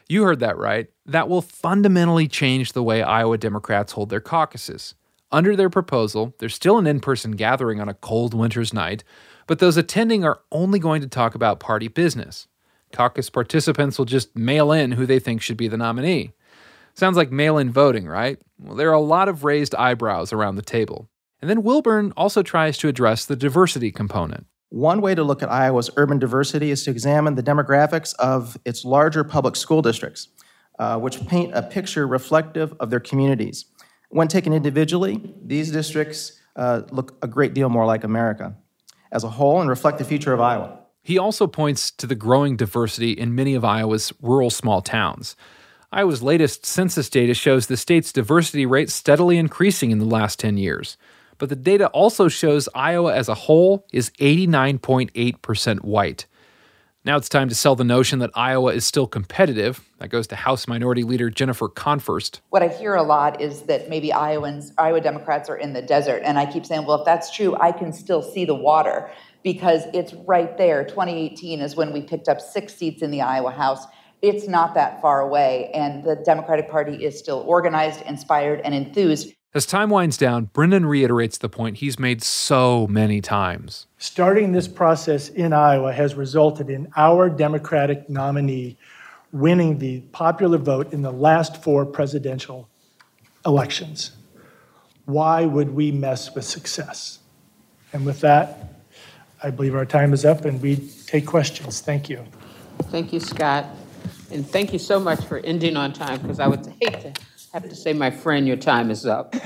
You 0.08 0.24
heard 0.24 0.40
that 0.40 0.58
right. 0.58 0.88
That 1.06 1.30
will 1.30 1.42
fundamentally 1.42 2.28
change 2.28 2.74
the 2.74 2.84
way 2.84 3.02
Iowa 3.02 3.38
Democrats 3.38 3.94
hold 3.94 4.10
their 4.10 4.20
caucuses. 4.20 4.96
Under 5.32 5.56
their 5.56 5.70
proposal, 5.70 6.36
there's 6.40 6.54
still 6.54 6.78
an 6.78 6.88
in 6.88 7.00
person 7.00 7.32
gathering 7.32 7.82
on 7.82 7.90
a 7.90 7.94
cold 7.94 8.34
winter's 8.34 8.74
night, 8.74 9.04
but 9.48 9.60
those 9.60 9.78
attending 9.78 10.24
are 10.24 10.42
only 10.52 10.80
going 10.80 11.02
to 11.02 11.08
talk 11.08 11.36
about 11.36 11.60
party 11.60 11.88
business. 11.88 12.48
Caucus 12.94 13.30
participants 13.30 13.98
will 13.98 14.06
just 14.06 14.36
mail 14.36 14.72
in 14.72 14.94
who 14.94 15.06
they 15.06 15.20
think 15.20 15.42
should 15.42 15.58
be 15.58 15.68
the 15.68 15.78
nominee. 15.78 16.34
Sounds 16.94 17.18
like 17.18 17.32
mail 17.32 17.58
in 17.58 17.72
voting, 17.72 18.08
right? 18.08 18.40
Well, 18.60 18.76
there 18.76 18.90
are 18.90 18.94
a 18.94 19.02
lot 19.02 19.28
of 19.28 19.44
raised 19.44 19.76
eyebrows 19.76 20.32
around 20.32 20.56
the 20.56 20.62
table. 20.62 21.10
And 21.42 21.50
then 21.50 21.64
Wilburn 21.64 22.14
also 22.16 22.42
tries 22.42 22.78
to 22.78 22.88
address 22.88 23.26
the 23.26 23.36
diversity 23.36 23.92
component. 23.92 24.48
One 24.70 25.02
way 25.02 25.16
to 25.16 25.24
look 25.24 25.44
at 25.44 25.52
Iowa's 25.52 25.90
urban 25.96 26.20
diversity 26.20 26.72
is 26.72 26.84
to 26.84 26.92
examine 26.92 27.36
the 27.36 27.44
demographics 27.44 28.16
of 28.16 28.58
its 28.66 28.84
larger 28.84 29.24
public 29.24 29.56
school 29.56 29.82
districts, 29.82 30.30
uh, 30.80 31.00
which 31.00 31.26
paint 31.28 31.54
a 31.54 31.62
picture 31.62 32.08
reflective 32.08 32.74
of 32.80 32.90
their 32.90 33.00
communities. 33.00 33.66
When 34.10 34.28
taken 34.28 34.54
individually, 34.54 35.34
these 35.44 35.72
districts 35.72 36.40
uh, 36.56 36.82
look 36.92 37.18
a 37.22 37.28
great 37.28 37.54
deal 37.54 37.70
more 37.70 37.86
like 37.86 38.04
America 38.04 38.56
as 39.12 39.24
a 39.24 39.30
whole 39.30 39.62
and 39.62 39.70
reflect 39.70 39.98
the 39.98 40.04
future 40.04 40.34
of 40.34 40.42
Iowa. 40.42 40.80
He 41.02 41.18
also 41.18 41.46
points 41.48 41.92
to 41.92 42.08
the 42.08 42.16
growing 42.16 42.58
diversity 42.58 43.12
in 43.12 43.36
many 43.36 43.54
of 43.54 43.64
Iowa's 43.64 44.12
rural 44.22 44.50
small 44.50 44.82
towns. 44.82 45.36
Iowa's 45.92 46.24
latest 46.24 46.66
census 46.66 47.10
data 47.10 47.34
shows 47.34 47.68
the 47.68 47.78
state's 47.78 48.12
diversity 48.12 48.66
rate 48.66 48.90
steadily 48.90 49.38
increasing 49.38 49.92
in 49.92 50.00
the 50.00 50.06
last 50.06 50.40
10 50.40 50.58
years. 50.58 50.98
But 51.38 51.50
the 51.50 51.56
data 51.56 51.88
also 51.88 52.28
shows 52.28 52.70
Iowa 52.74 53.14
as 53.14 53.30
a 53.30 53.36
whole 53.36 53.86
is 53.92 54.10
89.8% 54.12 55.84
white. 55.84 56.26
Now 57.06 57.18
it's 57.18 57.30
time 57.30 57.50
to 57.50 57.56
sell 57.56 57.76
the 57.76 57.84
notion 57.84 58.18
that 58.20 58.32
Iowa 58.34 58.74
is 58.74 58.84
still 58.84 59.06
competitive. 59.06 59.88
That 60.00 60.08
goes 60.08 60.26
to 60.28 60.36
House 60.36 60.68
Minority 60.68 61.04
Leader 61.04 61.30
Jennifer 61.30 61.70
Konfrst. 61.70 62.40
What 62.50 62.64
I 62.64 62.68
hear 62.68 62.96
a 62.96 63.04
lot 63.04 63.40
is 63.40 63.62
that 63.64 63.90
maybe 63.90 64.12
Iowans, 64.12 64.74
Iowa 64.80 65.02
Democrats 65.02 65.48
are 65.48 65.56
in 65.56 65.74
the 65.74 65.84
desert. 65.84 66.24
And 66.26 66.40
I 66.40 66.52
keep 66.52 66.66
saying, 66.66 66.88
well, 66.88 67.00
if 67.00 67.06
that's 67.06 67.32
true, 67.32 67.56
I 67.60 67.72
can 67.72 67.94
still 67.94 68.24
see 68.24 68.44
the 68.44 68.56
water 68.56 69.12
because 69.44 69.84
it's 69.94 70.16
right 70.26 70.58
there. 70.58 70.84
2018 70.84 71.62
is 71.62 71.76
when 71.76 71.94
we 71.94 72.02
picked 72.02 72.28
up 72.28 72.42
six 72.42 72.74
seats 72.74 73.04
in 73.04 73.12
the 73.12 73.22
Iowa 73.22 73.52
House. 73.52 73.86
It's 74.24 74.48
not 74.48 74.74
that 74.74 75.00
far 75.00 75.22
away. 75.22 75.70
And 75.76 76.04
the 76.04 76.16
Democratic 76.16 76.72
Party 76.72 77.06
is 77.06 77.20
still 77.20 77.44
organized, 77.46 78.02
inspired, 78.02 78.62
and 78.62 78.74
enthused. 78.74 79.32
As 79.56 79.66
time 79.66 79.90
winds 79.90 80.18
down, 80.18 80.50
Brennan 80.52 80.86
reiterates 80.86 81.38
the 81.38 81.48
point 81.48 81.78
he's 81.78 81.98
made 81.98 82.22
so 82.22 82.88
many 82.88 83.22
times. 83.22 83.88
Starting 83.98 84.52
this 84.52 84.68
process 84.68 85.30
in 85.30 85.54
Iowa 85.54 85.94
has 85.94 86.14
resulted 86.14 86.70
in 86.70 86.92
our 86.98 87.30
Democratic 87.30 88.10
nominee 88.10 88.78
winning 89.32 89.78
the 89.78 90.02
popular 90.12 90.58
vote 90.58 90.92
in 90.92 91.04
the 91.04 91.12
last 91.12 91.64
four 91.64 91.86
presidential 91.86 92.68
elections. 93.46 94.12
Why 95.06 95.46
would 95.46 95.74
we 95.74 95.90
mess 95.90 96.36
with 96.36 96.44
success? 96.44 97.20
And 97.94 98.06
with 98.06 98.20
that, 98.20 98.82
I 99.42 99.52
believe 99.52 99.74
our 99.74 99.86
time 99.86 100.12
is 100.12 100.26
up 100.26 100.44
and 100.44 100.62
we 100.62 100.76
take 101.06 101.26
questions. 101.26 101.80
Thank 101.80 102.10
you. 102.10 102.26
Thank 102.90 103.14
you, 103.14 103.22
Scott. 103.22 103.68
And 104.32 104.46
thank 104.46 104.74
you 104.74 104.80
so 104.80 105.00
much 105.00 105.24
for 105.24 105.38
ending 105.38 105.78
on 105.78 105.94
time 105.94 106.22
because 106.22 106.42
I 106.42 106.48
would 106.48 106.66
hate 106.82 107.00
to 107.00 107.14
have 107.56 107.70
to 107.70 107.76
say, 107.76 107.94
my 107.94 108.12
friend, 108.12 108.48
your 108.48 108.58
time 108.58 108.92
is 108.92 109.06
up. 109.06 109.34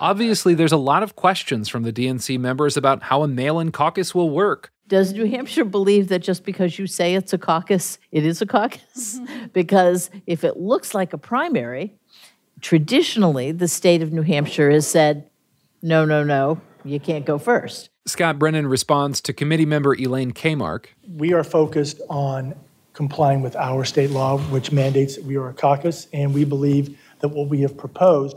Obviously, 0.00 0.54
there's 0.54 0.72
a 0.72 0.76
lot 0.76 1.04
of 1.04 1.14
questions 1.14 1.68
from 1.68 1.84
the 1.84 1.92
DNC 1.92 2.38
members 2.40 2.76
about 2.76 3.04
how 3.04 3.22
a 3.22 3.28
mail 3.28 3.60
in 3.60 3.70
caucus 3.70 4.12
will 4.12 4.30
work. 4.30 4.72
Does 4.88 5.12
New 5.12 5.24
Hampshire 5.24 5.64
believe 5.64 6.08
that 6.08 6.18
just 6.18 6.44
because 6.44 6.76
you 6.76 6.88
say 6.88 7.14
it's 7.14 7.32
a 7.32 7.38
caucus, 7.38 7.98
it 8.10 8.26
is 8.26 8.42
a 8.42 8.46
caucus? 8.46 9.20
because 9.52 10.10
if 10.26 10.42
it 10.42 10.56
looks 10.56 10.94
like 10.94 11.12
a 11.12 11.18
primary, 11.18 11.94
traditionally 12.60 13.52
the 13.52 13.68
state 13.68 14.02
of 14.02 14.12
New 14.12 14.22
Hampshire 14.22 14.70
has 14.70 14.86
said, 14.86 15.30
no, 15.80 16.04
no, 16.04 16.24
no, 16.24 16.60
you 16.84 16.98
can't 16.98 17.24
go 17.24 17.38
first. 17.38 17.88
Scott 18.04 18.36
Brennan 18.38 18.66
responds 18.66 19.20
to 19.22 19.32
committee 19.32 19.64
member 19.64 19.94
Elaine 19.94 20.32
Kamarck. 20.32 20.86
We 21.08 21.32
are 21.34 21.44
focused 21.44 22.00
on 22.10 22.56
complying 22.94 23.42
with 23.42 23.54
our 23.56 23.84
state 23.84 24.10
law, 24.10 24.38
which 24.38 24.72
mandates 24.72 25.16
that 25.16 25.24
we 25.24 25.36
are 25.36 25.48
a 25.48 25.52
caucus, 25.52 26.08
and 26.12 26.32
we 26.32 26.44
believe 26.44 26.98
that 27.20 27.28
what 27.28 27.48
we 27.48 27.60
have 27.60 27.76
proposed 27.76 28.36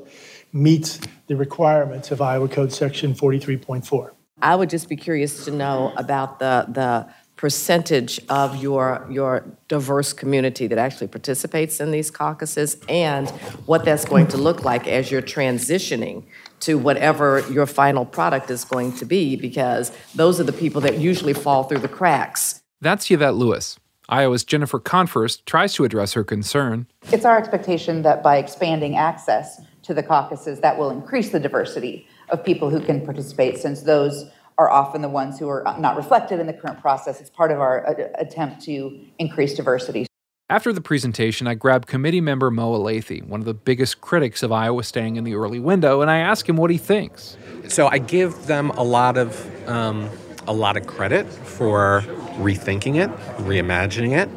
meets 0.52 1.00
the 1.28 1.36
requirements 1.36 2.12
of 2.12 2.22
Iowa 2.22 2.48
Code 2.50 2.74
Section 2.74 3.14
43.4. 3.14 4.12
I 4.42 4.56
would 4.56 4.70
just 4.70 4.90
be 4.90 4.96
curious 4.96 5.46
to 5.46 5.52
know 5.52 5.94
about 5.96 6.40
the, 6.40 6.66
the 6.70 7.08
percentage 7.36 8.20
of 8.30 8.62
your, 8.62 9.08
your 9.10 9.46
diverse 9.68 10.12
community 10.12 10.68
that 10.68 10.78
actually 10.80 11.08
participates 11.08 11.80
in 11.80 11.92
these 11.92 12.10
caucuses 12.10 12.78
and 12.90 13.30
what 13.68 13.86
that's 13.86 14.06
going 14.06 14.28
to 14.28 14.38
look 14.38 14.64
like 14.64 14.88
as 14.88 15.12
you're 15.12 15.22
transitioning 15.22 16.24
to 16.62 16.80
whatever 16.80 17.44
your 17.52 17.68
final 17.68 18.06
product 18.06 18.50
is 18.50 18.64
going 18.64 18.92
to 18.92 19.06
be, 19.06 19.36
because 19.36 19.92
those 20.16 20.40
are 20.40 20.44
the 20.44 20.54
people 20.54 20.82
that 20.82 20.98
usually 20.98 21.34
fall 21.34 21.64
through 21.64 21.80
the 21.80 21.88
cracks. 21.88 22.60
That's 22.82 23.10
Yvette 23.12 23.36
Lewis. 23.36 23.78
Iowa's 24.10 24.46
Jennifer 24.46 24.80
Konfrst 24.80 25.44
tries 25.46 25.74
to 25.74 25.84
address 25.84 26.14
her 26.14 26.24
concern. 26.24 26.88
It's 27.12 27.26
our 27.26 27.38
expectation 27.38 28.04
that 28.04 28.24
by 28.24 28.38
expanding 28.38 28.96
access 28.96 29.62
to 29.84 29.94
the 29.94 30.02
caucuses, 30.02 30.62
that 30.62 30.78
will 30.78 30.90
increase 30.90 31.30
the 31.32 31.40
diversity 31.40 32.08
of 32.30 32.44
people 32.44 32.70
who 32.70 32.80
can 32.80 33.04
participate, 33.04 33.58
since 33.58 33.82
those 33.82 34.30
are 34.58 34.70
often 34.70 35.02
the 35.02 35.10
ones 35.10 35.38
who 35.38 35.50
are 35.50 35.64
not 35.78 35.98
reflected 35.98 36.40
in 36.40 36.48
the 36.48 36.54
current 36.54 36.80
process. 36.82 37.20
It's 37.20 37.30
part 37.30 37.52
of 37.52 37.60
our 37.60 37.86
uh, 37.88 38.08
attempt 38.18 38.64
to 38.64 38.98
increase 39.20 39.56
diversity. 39.56 40.08
After 40.50 40.72
the 40.72 40.82
presentation, 40.82 41.46
I 41.46 41.56
grabbed 41.56 41.88
committee 41.90 42.22
member 42.22 42.50
Mo 42.50 42.80
Elleithee, 42.80 43.22
one 43.28 43.42
of 43.42 43.46
the 43.46 43.54
biggest 43.54 44.00
critics 44.00 44.42
of 44.42 44.54
Iowa 44.54 44.84
staying 44.84 45.18
in 45.18 45.26
the 45.26 45.36
early 45.36 45.60
window, 45.60 46.02
and 46.02 46.10
I 46.10 46.20
ask 46.20 46.48
him 46.48 46.56
what 46.56 46.72
he 46.72 46.78
thinks. 46.78 47.36
So 47.68 47.88
I 47.88 47.98
give 47.98 48.48
them 48.48 48.70
a 48.72 48.84
lot 48.84 49.18
of 49.18 49.68
um, 49.68 50.10
a 50.48 50.54
lot 50.54 50.78
of 50.78 50.88
credit 50.88 51.28
for 51.28 52.04
rethinking 52.38 52.96
it, 52.96 53.10
reimagining 53.44 54.18
it, 54.18 54.30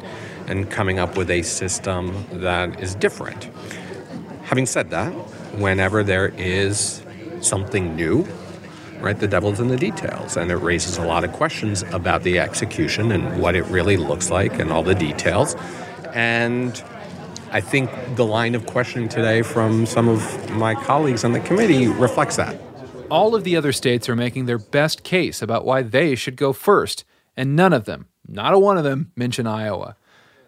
and 0.47 0.69
coming 0.69 0.99
up 0.99 1.17
with 1.17 1.29
a 1.29 1.41
system 1.41 2.25
that 2.31 2.79
is 2.81 2.95
different. 2.95 3.49
Having 4.43 4.65
said 4.65 4.89
that, 4.89 5.11
whenever 5.57 6.03
there 6.03 6.29
is 6.37 7.03
something 7.41 7.95
new, 7.95 8.27
right, 8.99 9.17
the 9.17 9.27
devil's 9.27 9.59
in 9.59 9.67
the 9.67 9.77
details, 9.77 10.37
and 10.37 10.51
it 10.51 10.57
raises 10.57 10.97
a 10.97 11.05
lot 11.05 11.23
of 11.23 11.31
questions 11.31 11.83
about 11.91 12.23
the 12.23 12.39
execution 12.39 13.11
and 13.11 13.41
what 13.41 13.55
it 13.55 13.63
really 13.65 13.97
looks 13.97 14.29
like 14.29 14.59
and 14.59 14.71
all 14.71 14.83
the 14.83 14.95
details. 14.95 15.55
And 16.13 16.83
I 17.51 17.61
think 17.61 17.89
the 18.15 18.25
line 18.25 18.55
of 18.55 18.65
questioning 18.65 19.09
today 19.09 19.41
from 19.41 19.85
some 19.85 20.07
of 20.07 20.51
my 20.51 20.75
colleagues 20.75 21.23
on 21.23 21.31
the 21.33 21.39
committee 21.39 21.87
reflects 21.87 22.35
that. 22.37 22.55
All 23.11 23.35
of 23.35 23.43
the 23.43 23.57
other 23.57 23.73
states 23.73 24.07
are 24.07 24.15
making 24.15 24.45
their 24.45 24.57
best 24.57 25.03
case 25.03 25.41
about 25.41 25.65
why 25.65 25.81
they 25.81 26.15
should 26.15 26.37
go 26.37 26.53
first, 26.53 27.03
and 27.35 27.57
none 27.57 27.73
of 27.73 27.83
them, 27.83 28.07
not 28.25 28.53
a 28.53 28.57
one 28.57 28.77
of 28.77 28.85
them, 28.85 29.11
mention 29.17 29.45
Iowa. 29.45 29.97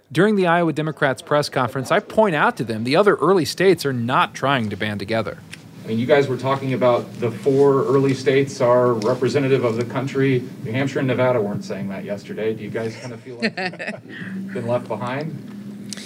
During 0.10 0.38
the 0.38 0.48
Iowa 0.48 0.72
Democrats 0.72 1.22
press 1.22 1.50
conference, 1.50 1.92
I 1.92 2.00
point 2.00 2.36
out 2.36 2.56
to 2.56 2.64
them 2.64 2.86
the 2.86 2.96
other 2.96 3.16
early 3.16 3.44
states 3.44 3.86
are 3.86 3.92
not 3.92 4.34
trying 4.34 4.70
to 4.70 4.78
band 4.78 5.02
together. 5.02 5.40
I 5.84 5.88
mean, 5.88 6.00
you 6.00 6.06
guys 6.06 6.30
were 6.30 6.38
talking 6.38 6.74
about 6.74 7.20
the 7.20 7.30
four 7.30 7.84
early 7.84 8.14
states 8.14 8.62
are 8.62 8.94
representative 8.94 9.66
of 9.66 9.76
the 9.76 9.84
country. 9.84 10.42
New 10.64 10.72
Hampshire 10.72 11.00
and 11.00 11.10
Nevada 11.10 11.42
weren't 11.42 11.66
saying 11.66 11.90
that 11.90 12.06
yesterday. 12.06 12.54
Do 12.54 12.64
you 12.64 12.70
guys 12.70 12.96
kind 12.96 13.12
of 13.12 13.20
feel 13.20 13.40
like 13.40 13.58
you've 13.58 14.54
been 14.54 14.68
left 14.68 14.88
behind? 14.88 15.98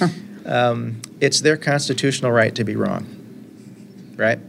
Um, 0.44 1.04
it's 1.22 1.42
their 1.42 1.58
constitutional 1.58 2.32
right 2.32 2.56
to 2.56 2.64
be 2.64 2.76
wrong, 2.76 3.06
right? 4.16 4.40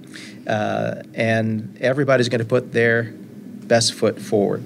Uh, 0.49 1.02
and 1.14 1.76
everybody's 1.81 2.28
going 2.28 2.40
to 2.40 2.47
put 2.47 2.73
their 2.73 3.12
best 3.12 3.93
foot 3.93 4.19
forward. 4.19 4.64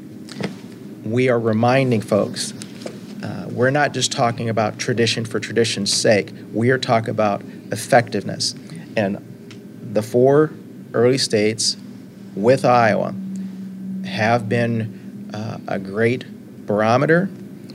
We 1.05 1.29
are 1.29 1.41
reminding 1.41 2.03
folks 2.03 2.55
uh, 3.23 3.47
we're 3.51 3.71
not 3.71 3.93
just 3.93 4.11
talking 4.11 4.49
about 4.49 4.79
tradition 4.79 5.25
for 5.25 5.39
tradition's 5.39 5.93
sake. 5.93 6.33
We 6.53 6.71
are 6.71 6.79
talking 6.79 7.11
about 7.11 7.43
effectiveness. 7.71 8.55
And 8.97 9.19
the 9.93 10.03
four 10.03 10.53
early 10.93 11.19
states 11.19 11.77
with 12.35 12.65
Iowa 12.65 13.15
have 14.07 14.49
been 14.49 15.31
uh, 15.33 15.59
a 15.69 15.79
great 15.79 16.25
barometer 16.67 17.29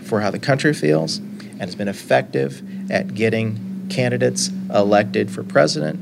for 0.03 0.21
how 0.21 0.31
the 0.31 0.39
country 0.39 0.73
feels 0.73 1.17
and 1.17 1.61
has 1.61 1.75
been 1.75 1.87
effective 1.87 2.91
at 2.91 3.13
getting 3.13 3.87
candidates 3.89 4.49
elected 4.73 5.31
for 5.31 5.43
president 5.43 5.99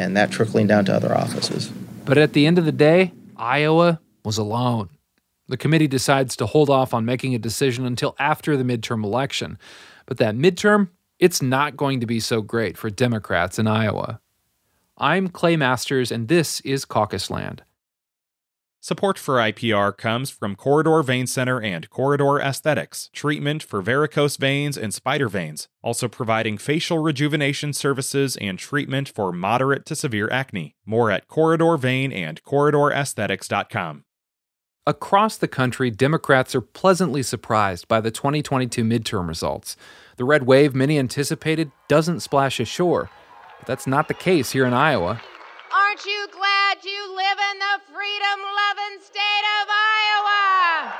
and 0.00 0.16
that 0.16 0.30
trickling 0.30 0.66
down 0.66 0.84
to 0.86 0.94
other 0.94 1.14
offices. 1.14 1.68
But 2.04 2.18
at 2.18 2.32
the 2.32 2.46
end 2.46 2.58
of 2.58 2.64
the 2.64 2.72
day, 2.72 3.12
Iowa 3.36 4.00
was 4.24 4.38
alone. 4.38 4.90
The 5.48 5.56
committee 5.56 5.88
decides 5.88 6.36
to 6.36 6.46
hold 6.46 6.70
off 6.70 6.94
on 6.94 7.04
making 7.04 7.34
a 7.34 7.38
decision 7.38 7.84
until 7.84 8.14
after 8.18 8.56
the 8.56 8.64
midterm 8.64 9.04
election. 9.04 9.58
But 10.06 10.18
that 10.18 10.34
midterm, 10.34 10.88
it's 11.18 11.42
not 11.42 11.76
going 11.76 12.00
to 12.00 12.06
be 12.06 12.20
so 12.20 12.40
great 12.40 12.76
for 12.76 12.88
Democrats 12.90 13.58
in 13.58 13.66
Iowa. 13.66 14.20
I'm 14.96 15.28
Clay 15.28 15.56
Masters, 15.56 16.12
and 16.12 16.28
this 16.28 16.60
is 16.60 16.84
Caucus 16.84 17.30
Land. 17.30 17.62
Support 18.82 19.18
for 19.18 19.34
IPR 19.34 19.94
comes 19.94 20.30
from 20.30 20.56
Corridor 20.56 21.02
Vein 21.02 21.26
Center 21.26 21.60
and 21.60 21.90
Corridor 21.90 22.40
Aesthetics, 22.40 23.10
treatment 23.12 23.62
for 23.62 23.82
varicose 23.82 24.38
veins 24.38 24.78
and 24.78 24.94
spider 24.94 25.28
veins, 25.28 25.68
also 25.82 26.08
providing 26.08 26.56
facial 26.56 26.98
rejuvenation 26.98 27.74
services 27.74 28.38
and 28.38 28.58
treatment 28.58 29.06
for 29.06 29.32
moderate 29.32 29.84
to 29.84 29.94
severe 29.94 30.30
acne. 30.32 30.76
More 30.86 31.10
at 31.10 31.28
Corridor 31.28 31.76
Vein 31.76 32.10
and 32.10 32.42
CorridorAesthetics.com. 32.42 34.04
Across 34.86 35.36
the 35.36 35.48
country, 35.48 35.90
Democrats 35.90 36.54
are 36.54 36.62
pleasantly 36.62 37.22
surprised 37.22 37.86
by 37.86 38.00
the 38.00 38.10
2022 38.10 38.82
midterm 38.82 39.28
results. 39.28 39.76
The 40.16 40.24
red 40.24 40.44
wave 40.44 40.74
many 40.74 40.98
anticipated 40.98 41.70
doesn't 41.88 42.20
splash 42.20 42.58
ashore, 42.58 43.10
but 43.58 43.66
that's 43.66 43.86
not 43.86 44.08
the 44.08 44.14
case 44.14 44.52
here 44.52 44.64
in 44.64 44.72
Iowa. 44.72 45.20
Aren't 45.70 46.06
you 46.06 46.26
glad 46.32 46.40
you 46.40 46.40
live 46.40 46.49
in 47.50 47.58
the 47.58 47.92
freedom 47.92 48.40
loving 48.54 49.00
state 49.02 49.44
of 49.62 49.68
Iowa? 49.68 50.92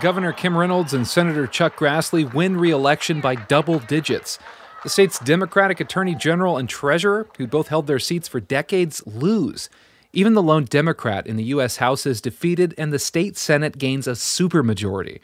Governor 0.00 0.32
Kim 0.32 0.56
Reynolds 0.56 0.94
and 0.94 1.06
Senator 1.06 1.46
Chuck 1.46 1.76
Grassley 1.76 2.32
win 2.32 2.56
re 2.56 2.70
election 2.70 3.20
by 3.20 3.34
double 3.34 3.80
digits. 3.80 4.38
The 4.82 4.88
state's 4.88 5.18
Democratic 5.18 5.78
Attorney 5.78 6.14
General 6.14 6.56
and 6.56 6.68
Treasurer, 6.68 7.28
who 7.36 7.46
both 7.46 7.68
held 7.68 7.86
their 7.86 7.98
seats 7.98 8.28
for 8.28 8.40
decades, 8.40 9.06
lose. 9.06 9.68
Even 10.12 10.32
the 10.32 10.42
lone 10.42 10.64
Democrat 10.64 11.26
in 11.26 11.36
the 11.36 11.44
U.S. 11.44 11.76
House 11.76 12.06
is 12.06 12.22
defeated, 12.22 12.74
and 12.78 12.92
the 12.92 12.98
state 12.98 13.36
Senate 13.36 13.76
gains 13.76 14.06
a 14.06 14.12
supermajority. 14.12 15.20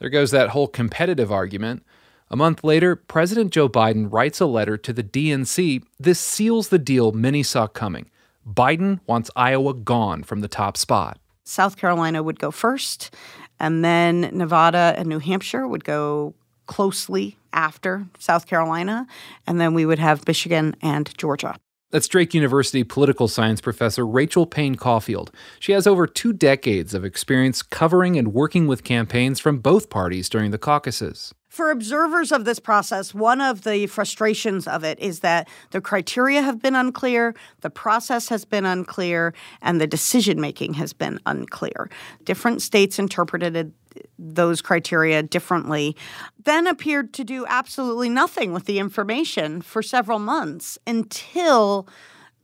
There 0.00 0.10
goes 0.10 0.32
that 0.32 0.50
whole 0.50 0.66
competitive 0.66 1.30
argument. 1.30 1.84
A 2.30 2.36
month 2.36 2.64
later, 2.64 2.96
President 2.96 3.52
Joe 3.52 3.68
Biden 3.68 4.12
writes 4.12 4.40
a 4.40 4.46
letter 4.46 4.76
to 4.76 4.92
the 4.92 5.04
DNC. 5.04 5.84
This 6.00 6.18
seals 6.18 6.70
the 6.70 6.80
deal 6.80 7.12
many 7.12 7.44
saw 7.44 7.68
coming. 7.68 8.10
Biden 8.46 9.00
wants 9.06 9.30
Iowa 9.34 9.74
gone 9.74 10.22
from 10.22 10.40
the 10.40 10.48
top 10.48 10.76
spot. 10.76 11.18
South 11.44 11.76
Carolina 11.76 12.22
would 12.22 12.38
go 12.38 12.50
first, 12.50 13.14
and 13.58 13.84
then 13.84 14.30
Nevada 14.32 14.94
and 14.96 15.08
New 15.08 15.18
Hampshire 15.18 15.66
would 15.66 15.84
go 15.84 16.34
closely 16.66 17.36
after 17.52 18.06
South 18.18 18.46
Carolina, 18.46 19.06
and 19.46 19.60
then 19.60 19.74
we 19.74 19.86
would 19.86 19.98
have 19.98 20.26
Michigan 20.26 20.76
and 20.82 21.16
Georgia. 21.16 21.56
That's 21.90 22.08
Drake 22.08 22.34
University 22.34 22.82
political 22.82 23.28
science 23.28 23.60
professor 23.60 24.04
Rachel 24.04 24.44
Paine 24.44 24.74
Caufield. 24.74 25.30
She 25.60 25.72
has 25.72 25.86
over 25.86 26.06
two 26.06 26.32
decades 26.32 26.94
of 26.94 27.04
experience 27.04 27.62
covering 27.62 28.18
and 28.18 28.34
working 28.34 28.66
with 28.66 28.82
campaigns 28.82 29.38
from 29.38 29.58
both 29.58 29.88
parties 29.88 30.28
during 30.28 30.50
the 30.50 30.58
caucuses. 30.58 31.32
For 31.48 31.70
observers 31.70 32.32
of 32.32 32.44
this 32.44 32.58
process, 32.58 33.14
one 33.14 33.40
of 33.40 33.62
the 33.62 33.86
frustrations 33.86 34.66
of 34.66 34.84
it 34.84 34.98
is 34.98 35.20
that 35.20 35.48
the 35.70 35.80
criteria 35.80 36.42
have 36.42 36.60
been 36.60 36.74
unclear, 36.74 37.34
the 37.60 37.70
process 37.70 38.28
has 38.28 38.44
been 38.44 38.66
unclear, 38.66 39.32
and 39.62 39.80
the 39.80 39.86
decision 39.86 40.40
making 40.40 40.74
has 40.74 40.92
been 40.92 41.20
unclear. 41.24 41.88
Different 42.24 42.62
states 42.62 42.98
interpreted 42.98 43.72
those 44.18 44.60
criteria 44.60 45.22
differently, 45.22 45.96
then 46.44 46.66
appeared 46.66 47.14
to 47.14 47.24
do 47.24 47.46
absolutely 47.48 48.08
nothing 48.08 48.52
with 48.52 48.66
the 48.66 48.78
information 48.78 49.62
for 49.62 49.82
several 49.82 50.18
months 50.18 50.78
until 50.86 51.88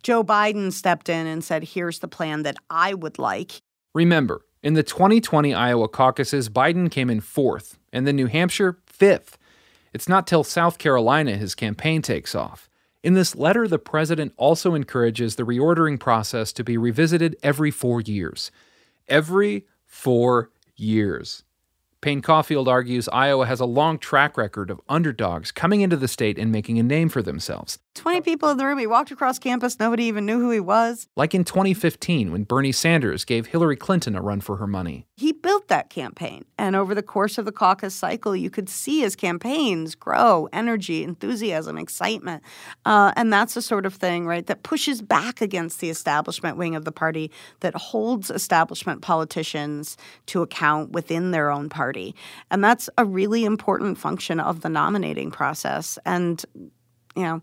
Joe 0.03 0.25
Biden 0.25 0.73
stepped 0.73 1.09
in 1.09 1.27
and 1.27 1.45
said, 1.45 1.63
Here's 1.63 1.99
the 1.99 2.09
plan 2.09 2.43
that 2.43 2.57
I 2.71 2.95
would 2.95 3.19
like. 3.19 3.61
Remember, 3.95 4.43
in 4.63 4.75
the 4.75 4.83
2020 4.83 5.55
Iowa 5.55 5.89
caucuses, 5.89 6.49
Biden 6.49 6.91
came 6.91 7.11
in 7.11 7.21
fourth, 7.21 7.79
and 7.93 8.07
then 8.07 8.17
New 8.17 8.27
Hampshire, 8.27 8.79
fifth. 9.03 9.37
It's 9.93 10.09
not 10.09 10.29
till 10.29 10.45
South 10.45 10.79
Carolina 10.79 11.37
his 11.37 11.57
campaign 11.57 12.03
takes 12.03 12.37
off. 12.37 12.71
In 13.03 13.15
this 13.15 13.35
letter, 13.35 13.67
the 13.67 13.81
president 13.81 14.33
also 14.37 14.77
encourages 14.77 15.35
the 15.35 15.43
reordering 15.43 15.99
process 15.99 16.53
to 16.53 16.63
be 16.63 16.77
revisited 16.77 17.35
every 17.43 17.73
four 17.73 18.01
years. 18.01 18.53
Every 19.09 19.67
four 19.85 20.51
years. 20.77 21.43
Paine 22.03 22.21
Caufield 22.21 22.67
argues 22.67 23.09
Iowa 23.13 23.47
has 23.47 23.61
a 23.61 23.65
long 23.65 23.97
track 23.97 24.37
record 24.37 24.71
of 24.71 24.81
underdogs 24.89 25.53
coming 25.53 25.83
into 25.83 25.97
the 25.97 26.09
state 26.09 26.37
and 26.37 26.51
making 26.51 26.81
a 26.81 26.83
name 26.83 27.09
for 27.09 27.23
themselves. 27.23 27.79
20 27.95 28.23
people 28.23 28.49
in 28.49 28.57
the 28.57 28.67
room. 28.67 28.79
He 28.79 28.89
walked 28.89 29.13
across 29.13 29.39
campus. 29.39 29.79
Nobody 29.79 30.05
even 30.05 30.27
knew 30.27 30.41
who 30.41 30.51
he 30.51 30.59
was. 30.59 31.07
Like 31.15 31.33
in 31.33 31.45
2015 31.45 32.33
when 32.33 32.43
Bernie 32.43 32.73
Sanders 32.73 33.25
gave 33.25 33.47
Hillary 33.47 33.77
Clinton 33.77 34.17
a 34.17 34.23
run 34.23 34.41
for 34.41 34.57
her 34.57 34.67
money. 34.67 35.07
He 35.17 35.31
built 35.31 35.69
that 35.69 35.91
campaign. 35.91 36.45
And 36.59 36.75
over 36.75 36.95
the 36.95 37.03
course 37.03 37.39
of 37.39 37.45
the 37.45 37.53
caucus 37.53 37.95
cycle, 37.95 38.35
you 38.35 38.51
could 38.51 38.69
see 38.69 39.01
his 39.01 39.15
campaigns 39.15 39.95
grow 39.95 40.49
energy, 40.53 41.05
enthusiasm, 41.05 41.79
excitement. 41.79 42.43
Uh, 42.85 43.13
and 43.15 43.33
that's 43.33 43.55
the 43.55 43.63
sort 43.63 43.87
of 43.87 43.95
thing, 43.95 44.27
right, 44.27 44.47
that 44.47 44.65
pushes 44.65 45.03
back 45.03 45.41
against 45.41 45.81
the 45.81 45.91
establishment 45.91 46.57
wing 46.57 46.75
of 46.75 46.85
the 46.85 46.93
party, 46.93 47.31
that 47.61 47.75
holds 47.75 48.31
establishment 48.31 49.03
politicians 49.03 49.97
to 50.27 50.43
account 50.43 50.91
within 50.91 51.31
their 51.31 51.51
own 51.51 51.69
party. 51.69 51.92
And 52.51 52.63
that's 52.63 52.89
a 52.99 53.05
really 53.05 53.45
important 53.45 53.99
function 53.99 54.41
of 54.41 54.61
the 54.63 54.69
nominating 54.69 55.31
process. 55.31 55.99
And, 56.05 56.45
you 57.17 57.23
know, 57.23 57.43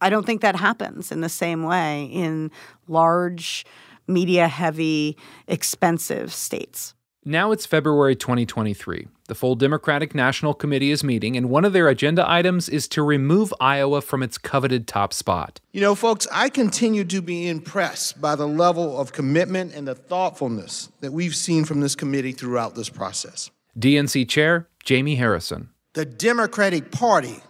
I 0.00 0.10
don't 0.10 0.26
think 0.26 0.42
that 0.42 0.56
happens 0.56 1.10
in 1.10 1.20
the 1.20 1.28
same 1.28 1.62
way 1.62 2.04
in 2.04 2.50
large, 2.86 3.64
media 4.06 4.48
heavy, 4.48 5.16
expensive 5.48 6.32
states. 6.32 6.94
Now 7.28 7.50
it's 7.50 7.66
February 7.66 8.14
2023. 8.14 9.08
The 9.26 9.34
full 9.34 9.56
Democratic 9.56 10.14
National 10.14 10.54
Committee 10.54 10.92
is 10.92 11.02
meeting, 11.02 11.36
and 11.36 11.50
one 11.50 11.64
of 11.64 11.72
their 11.72 11.88
agenda 11.88 12.24
items 12.30 12.68
is 12.68 12.86
to 12.88 13.02
remove 13.02 13.52
Iowa 13.58 14.00
from 14.00 14.22
its 14.22 14.38
coveted 14.38 14.86
top 14.86 15.12
spot. 15.12 15.58
You 15.72 15.80
know, 15.80 15.96
folks, 15.96 16.28
I 16.30 16.48
continue 16.48 17.02
to 17.06 17.20
be 17.20 17.48
impressed 17.48 18.20
by 18.20 18.36
the 18.36 18.46
level 18.46 18.96
of 19.00 19.12
commitment 19.12 19.74
and 19.74 19.88
the 19.88 19.96
thoughtfulness 19.96 20.92
that 21.00 21.12
we've 21.12 21.34
seen 21.34 21.64
from 21.64 21.80
this 21.80 21.96
committee 21.96 22.30
throughout 22.30 22.76
this 22.76 22.88
process. 22.88 23.50
DNC 23.78 24.26
Chair 24.28 24.68
Jamie 24.84 25.16
Harrison. 25.16 25.68
The 25.92 26.06
Democratic 26.06 26.90
Party 26.90 27.40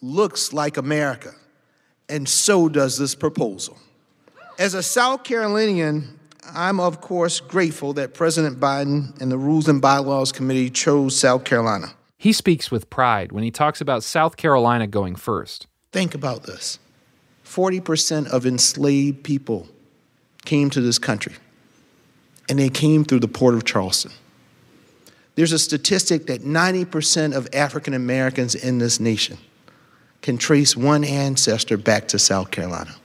looks 0.00 0.52
like 0.52 0.76
America, 0.76 1.32
and 2.08 2.26
so 2.28 2.68
does 2.68 2.96
this 2.96 3.14
proposal. 3.14 3.76
As 4.58 4.72
a 4.72 4.82
South 4.82 5.24
Carolinian, 5.24 6.18
I'm, 6.54 6.80
of 6.80 7.00
course, 7.00 7.40
grateful 7.40 7.92
that 7.94 8.14
President 8.14 8.58
Biden 8.58 9.20
and 9.20 9.30
the 9.30 9.36
Rules 9.36 9.68
and 9.68 9.82
Bylaws 9.82 10.32
Committee 10.32 10.70
chose 10.70 11.18
South 11.18 11.44
Carolina. 11.44 11.88
He 12.16 12.32
speaks 12.32 12.70
with 12.70 12.88
pride 12.88 13.32
when 13.32 13.44
he 13.44 13.50
talks 13.50 13.80
about 13.80 14.02
South 14.02 14.36
Carolina 14.36 14.86
going 14.86 15.16
first. 15.16 15.66
Think 15.92 16.14
about 16.14 16.44
this 16.44 16.78
40% 17.44 18.28
of 18.28 18.46
enslaved 18.46 19.24
people 19.24 19.68
came 20.44 20.70
to 20.70 20.80
this 20.80 20.98
country, 20.98 21.34
and 22.48 22.58
they 22.58 22.70
came 22.70 23.04
through 23.04 23.20
the 23.20 23.28
port 23.28 23.54
of 23.54 23.64
Charleston. 23.64 24.12
There's 25.40 25.52
a 25.52 25.58
statistic 25.58 26.26
that 26.26 26.42
90% 26.42 27.34
of 27.34 27.48
African 27.54 27.94
Americans 27.94 28.54
in 28.54 28.76
this 28.76 29.00
nation 29.00 29.38
can 30.20 30.36
trace 30.36 30.76
one 30.76 31.02
ancestor 31.02 31.78
back 31.78 32.08
to 32.08 32.18
South 32.18 32.50
Carolina. 32.50 32.96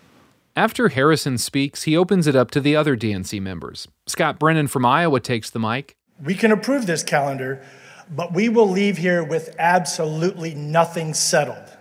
After 0.53 0.89
Harrison 0.89 1.37
speaks, 1.37 1.83
he 1.83 1.95
opens 1.95 2.27
it 2.27 2.35
up 2.35 2.51
to 2.51 2.59
the 2.59 2.75
other 2.75 2.97
DNC 2.97 3.41
members. 3.41 3.87
Scott 4.05 4.37
Brennan 4.37 4.67
from 4.67 4.85
Iowa 4.85 5.21
takes 5.21 5.49
the 5.49 5.59
mic. 5.59 5.95
We 6.21 6.35
can 6.35 6.51
approve 6.51 6.87
this 6.87 7.03
calendar, 7.03 7.65
but 8.13 8.33
we 8.33 8.49
will 8.49 8.69
leave 8.69 8.97
here 8.97 9.23
with 9.23 9.55
absolutely 9.57 10.53
nothing 10.53 11.13
settled. 11.13 11.71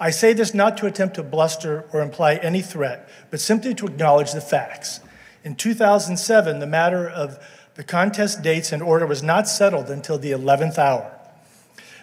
I 0.00 0.08
say 0.08 0.32
this 0.32 0.54
not 0.54 0.78
to 0.78 0.86
attempt 0.86 1.16
to 1.16 1.22
bluster 1.22 1.84
or 1.92 2.00
imply 2.00 2.36
any 2.36 2.62
threat, 2.62 3.10
but 3.30 3.40
simply 3.40 3.74
to 3.74 3.84
acknowledge 3.84 4.32
the 4.32 4.40
facts. 4.40 5.00
In 5.44 5.54
2007, 5.54 6.60
the 6.60 6.66
matter 6.66 7.06
of 7.06 7.38
the 7.74 7.84
contest 7.84 8.42
dates 8.42 8.72
and 8.72 8.82
order 8.82 9.06
was 9.06 9.22
not 9.22 9.48
settled 9.48 9.90
until 9.90 10.18
the 10.18 10.30
11th 10.30 10.78
hour. 10.78 11.10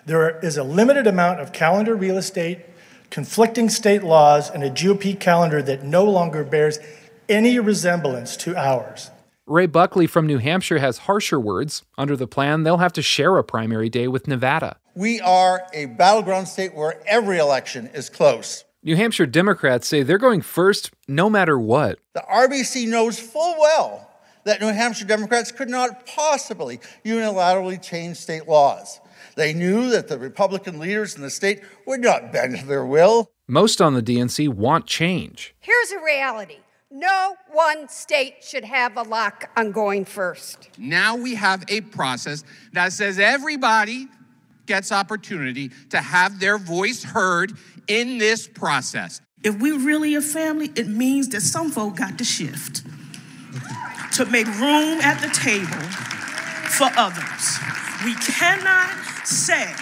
There 0.05 0.39
is 0.39 0.57
a 0.57 0.63
limited 0.63 1.07
amount 1.07 1.39
of 1.39 1.53
calendar 1.53 1.95
real 1.95 2.17
estate 2.17 2.65
conflicting 3.11 3.69
state 3.69 4.03
laws, 4.03 4.49
and 4.49 4.63
a 4.63 4.71
GOP 4.71 5.19
calendar 5.19 5.61
that 5.61 5.83
no 5.83 6.03
longer 6.05 6.43
bears 6.43 6.79
any 7.29 7.59
resemblance 7.59 8.35
to 8.37 8.55
ours. 8.55 9.11
Ray 9.45 9.65
Buckley 9.65 10.07
from 10.07 10.25
New 10.25 10.37
Hampshire 10.37 10.79
has 10.79 10.99
harsher 10.99 11.39
words. 11.39 11.83
Under 11.97 12.15
the 12.15 12.27
plan, 12.27 12.63
they'll 12.63 12.77
have 12.77 12.93
to 12.93 13.01
share 13.01 13.37
a 13.37 13.43
primary 13.43 13.89
day 13.89 14.07
with 14.07 14.27
Nevada. 14.27 14.77
We 14.95 15.19
are 15.19 15.63
a 15.73 15.85
battleground 15.85 16.47
state 16.47 16.73
where 16.73 17.01
every 17.05 17.37
election 17.37 17.87
is 17.93 18.09
close. 18.09 18.63
New 18.81 18.95
Hampshire 18.95 19.25
Democrats 19.25 19.87
say 19.87 20.03
they're 20.03 20.17
going 20.17 20.41
first 20.41 20.91
no 21.07 21.29
matter 21.29 21.59
what. 21.59 21.99
The 22.13 22.23
RBC 22.31 22.87
knows 22.87 23.19
full 23.19 23.55
well 23.59 24.10
that 24.43 24.61
New 24.61 24.67
Hampshire 24.67 25.05
Democrats 25.05 25.51
could 25.51 25.69
not 25.69 26.05
possibly 26.05 26.79
unilaterally 27.05 27.81
change 27.81 28.17
state 28.17 28.47
laws. 28.47 28.99
They 29.35 29.53
knew 29.53 29.89
that 29.89 30.07
the 30.07 30.19
Republican 30.19 30.79
leaders 30.79 31.15
in 31.15 31.21
the 31.21 31.29
state 31.29 31.61
would 31.85 32.01
not 32.01 32.31
bend 32.31 32.57
to 32.59 32.65
their 32.65 32.85
will. 32.85 33.31
Most 33.47 33.81
on 33.81 33.93
the 33.93 34.01
DNC 34.01 34.49
want 34.49 34.87
change. 34.87 35.55
Here's 35.59 35.91
a 35.91 35.99
reality 35.99 36.57
no 36.93 37.35
one 37.53 37.87
state 37.87 38.43
should 38.43 38.65
have 38.65 38.97
a 38.97 39.03
lock 39.03 39.49
on 39.55 39.71
going 39.71 40.03
first. 40.03 40.69
Now 40.77 41.15
we 41.15 41.35
have 41.35 41.63
a 41.69 41.81
process 41.81 42.43
that 42.73 42.91
says 42.91 43.17
everybody 43.17 44.09
gets 44.65 44.91
opportunity 44.91 45.71
to 45.89 46.01
have 46.01 46.39
their 46.39 46.57
voice 46.57 47.03
heard 47.03 47.53
in 47.87 48.17
this 48.17 48.45
process. 48.45 49.21
If 49.41 49.59
we're 49.59 49.79
really 49.79 50.15
a 50.15 50.21
family, 50.21 50.71
it 50.75 50.87
means 50.87 51.29
that 51.29 51.41
some 51.41 51.71
folk 51.71 51.95
got 51.95 52.17
to 52.17 52.25
shift 52.25 52.83
to 54.13 54.25
make 54.25 54.47
room 54.47 54.99
at 55.01 55.21
the 55.21 55.29
table 55.29 55.87
for 56.69 56.89
others. 56.97 57.59
We 58.03 58.15
cannot 58.15 58.89
say 59.25 59.73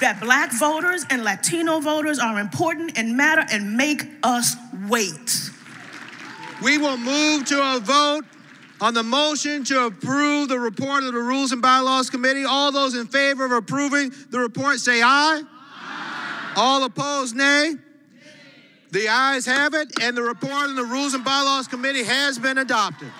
that 0.00 0.18
black 0.20 0.52
voters 0.52 1.04
and 1.10 1.24
Latino 1.24 1.80
voters 1.80 2.18
are 2.18 2.38
important 2.38 2.98
and 2.98 3.16
matter 3.16 3.44
and 3.50 3.76
make 3.76 4.06
us 4.22 4.54
wait. 4.88 5.50
We 6.62 6.78
will 6.78 6.96
move 6.96 7.46
to 7.46 7.76
a 7.76 7.80
vote 7.80 8.24
on 8.80 8.94
the 8.94 9.02
motion 9.02 9.64
to 9.64 9.86
approve 9.86 10.48
the 10.48 10.58
report 10.58 11.04
of 11.04 11.12
the 11.12 11.20
Rules 11.20 11.52
and 11.52 11.62
Bylaws 11.62 12.10
Committee. 12.10 12.44
All 12.44 12.72
those 12.72 12.94
in 12.94 13.06
favor 13.06 13.44
of 13.44 13.52
approving 13.52 14.12
the 14.30 14.38
report 14.38 14.78
say 14.78 15.00
aye. 15.02 15.42
aye. 15.42 16.52
All 16.56 16.84
opposed, 16.84 17.34
nay. 17.34 17.74
The 18.94 19.08
ayes 19.08 19.44
have 19.46 19.74
it, 19.74 19.90
and 20.00 20.16
the 20.16 20.22
report 20.22 20.52
on 20.52 20.76
the 20.76 20.84
Rules 20.84 21.14
and 21.14 21.24
Bylaws 21.24 21.66
Committee 21.66 22.04
has 22.04 22.38
been 22.38 22.58
adopted. 22.58 23.10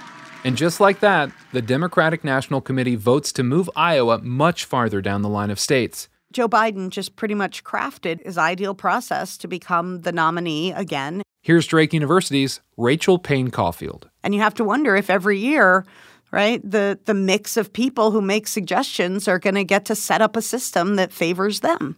And 0.44 0.56
just 0.56 0.78
like 0.78 1.00
that, 1.00 1.32
the 1.50 1.60
Democratic 1.60 2.22
National 2.22 2.60
Committee 2.60 2.94
votes 2.94 3.32
to 3.32 3.42
move 3.42 3.68
Iowa 3.74 4.18
much 4.18 4.66
farther 4.66 5.00
down 5.00 5.22
the 5.22 5.28
line 5.28 5.50
of 5.50 5.58
states. 5.58 6.08
Joe 6.32 6.48
Biden 6.48 6.90
just 6.90 7.16
pretty 7.16 7.34
much 7.34 7.64
crafted 7.64 8.24
his 8.24 8.38
ideal 8.38 8.76
process 8.76 9.36
to 9.38 9.48
become 9.48 10.02
the 10.02 10.12
nominee 10.12 10.70
again. 10.70 11.22
Here's 11.42 11.66
Drake 11.66 11.92
University's 11.92 12.60
Rachel 12.76 13.18
Paine 13.18 13.50
Caufield. 13.50 14.04
And 14.22 14.32
you 14.32 14.40
have 14.42 14.54
to 14.54 14.64
wonder 14.64 14.94
if 14.94 15.10
every 15.10 15.40
year, 15.40 15.84
right, 16.30 16.60
the, 16.62 17.00
the 17.04 17.14
mix 17.14 17.56
of 17.56 17.72
people 17.72 18.12
who 18.12 18.22
make 18.22 18.46
suggestions 18.46 19.26
are 19.26 19.40
going 19.40 19.56
to 19.56 19.64
get 19.64 19.86
to 19.86 19.96
set 19.96 20.22
up 20.22 20.36
a 20.36 20.42
system 20.42 20.94
that 20.94 21.12
favors 21.12 21.60
them. 21.60 21.96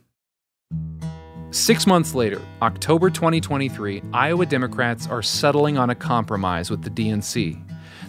Six 1.57 1.87
months 1.87 2.15
later, 2.15 2.43
October 2.61 3.09
2023, 3.09 4.03
Iowa 4.13 4.45
Democrats 4.45 5.07
are 5.07 5.23
settling 5.23 5.79
on 5.79 5.89
a 5.89 5.95
compromise 5.95 6.71
with 6.71 6.83
the 6.83 6.91
DNC. 6.91 7.59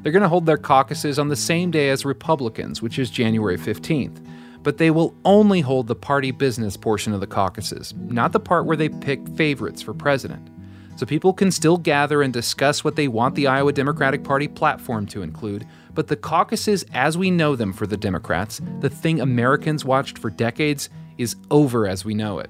They're 0.03 0.11
going 0.11 0.21
to 0.21 0.27
hold 0.27 0.45
their 0.45 0.57
caucuses 0.57 1.17
on 1.17 1.29
the 1.29 1.35
same 1.37 1.71
day 1.71 1.89
as 1.89 2.03
Republicans, 2.03 2.81
which 2.81 2.99
is 2.99 3.09
January 3.09 3.57
15th. 3.57 4.21
But 4.63 4.79
they 4.79 4.91
will 4.91 5.15
only 5.23 5.61
hold 5.61 5.87
the 5.87 5.95
party 5.95 6.31
business 6.31 6.75
portion 6.75 7.13
of 7.13 7.21
the 7.21 7.25
caucuses, 7.25 7.93
not 7.95 8.33
the 8.33 8.39
part 8.41 8.65
where 8.65 8.75
they 8.75 8.89
pick 8.89 9.25
favorites 9.37 9.81
for 9.81 9.93
president. 9.93 10.49
So 10.97 11.05
people 11.05 11.31
can 11.31 11.49
still 11.49 11.77
gather 11.77 12.21
and 12.21 12.33
discuss 12.33 12.83
what 12.83 12.97
they 12.97 13.07
want 13.07 13.35
the 13.35 13.47
Iowa 13.47 13.71
Democratic 13.71 14.25
Party 14.25 14.49
platform 14.49 15.05
to 15.07 15.21
include, 15.21 15.65
but 15.93 16.07
the 16.07 16.17
caucuses 16.17 16.85
as 16.93 17.17
we 17.17 17.31
know 17.31 17.55
them 17.55 17.71
for 17.71 17.87
the 17.87 17.97
Democrats, 17.97 18.59
the 18.81 18.89
thing 18.89 19.21
Americans 19.21 19.85
watched 19.85 20.17
for 20.17 20.29
decades, 20.29 20.89
is 21.17 21.37
over 21.49 21.87
as 21.87 22.03
we 22.03 22.13
know 22.13 22.39
it. 22.39 22.49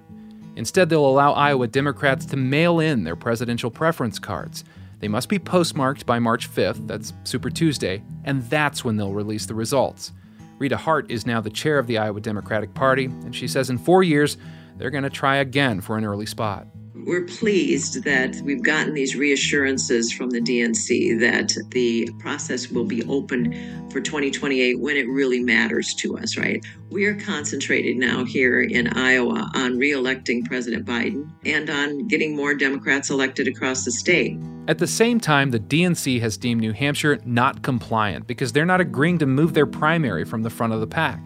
Instead, 0.58 0.90
they'll 0.90 1.06
allow 1.06 1.34
Iowa 1.34 1.68
Democrats 1.68 2.26
to 2.26 2.36
mail 2.36 2.80
in 2.80 3.04
their 3.04 3.16
presidential 3.16 3.70
preference 3.70 4.18
cards. 4.18 4.64
They 5.00 5.08
must 5.08 5.30
be 5.30 5.38
postmarked 5.38 6.08
by 6.08 6.18
March 6.18 6.50
5th, 6.50 6.88
that's 6.88 7.14
Super 7.24 7.52
Tuesday, 7.52 8.02
and 8.24 8.42
that's 8.50 8.84
when 8.84 8.98
they'll 8.98 9.14
release 9.14 9.46
the 9.46 9.54
results. 9.54 10.14
Rita 10.58 10.76
Hart 10.76 11.12
is 11.12 11.28
now 11.28 11.40
the 11.42 11.52
chair 11.52 11.78
of 11.78 11.86
the 11.86 12.00
Iowa 12.00 12.20
Democratic 12.20 12.74
Party, 12.74 13.06
and 13.06 13.36
she 13.36 13.48
says 13.48 13.70
in 13.70 13.78
four 13.78 14.02
years, 14.02 14.38
they're 14.78 14.90
going 14.90 15.04
to 15.04 15.12
try 15.12 15.38
again 15.38 15.80
for 15.80 15.96
an 15.96 16.04
early 16.04 16.26
spot. 16.26 16.66
We're 17.06 17.26
pleased 17.26 18.04
that 18.04 18.36
we've 18.44 18.64
gotten 18.64 18.94
these 18.94 19.16
reassurances 19.16 20.12
from 20.12 20.30
the 20.30 20.42
DNC 20.42 21.20
that 21.20 21.56
the 21.72 22.10
process 22.20 22.70
will 22.70 22.84
be 22.84 23.04
open 23.04 23.90
for 23.90 24.02
2028 24.02 24.80
when 24.80 24.98
it 24.98 25.08
really 25.08 25.40
matters 25.40 25.94
to 25.96 26.18
us, 26.18 26.38
right? 26.38 26.66
We 26.90 27.06
are 27.06 27.16
concentrated 27.16 27.98
now 27.98 28.26
here 28.26 28.62
in 28.62 28.88
Iowa 28.98 29.50
on 29.56 29.78
reelecting 29.78 30.46
President 30.46 30.86
Biden 30.86 31.30
and 31.46 31.70
on 31.70 32.08
getting 32.08 32.36
more 32.36 32.54
Democrats 32.54 33.10
elected 33.10 33.48
across 33.48 33.86
the 33.86 33.92
state. 33.92 34.38
At 34.68 34.80
the 34.80 34.88
same 34.88 35.20
time, 35.20 35.52
the 35.52 35.60
DNC 35.60 36.20
has 36.20 36.38
deemed 36.38 36.60
New 36.60 36.74
Hampshire 36.74 37.20
not 37.24 37.62
compliant 37.62 38.28
because 38.28 38.52
they're 38.52 38.66
not 38.66 38.82
agreeing 38.82 39.18
to 39.20 39.26
move 39.26 39.54
their 39.54 39.66
primary 39.66 40.26
from 40.26 40.44
the 40.44 40.50
front 40.50 40.74
of 40.74 40.82
the 40.82 40.88
pack. 40.88 41.26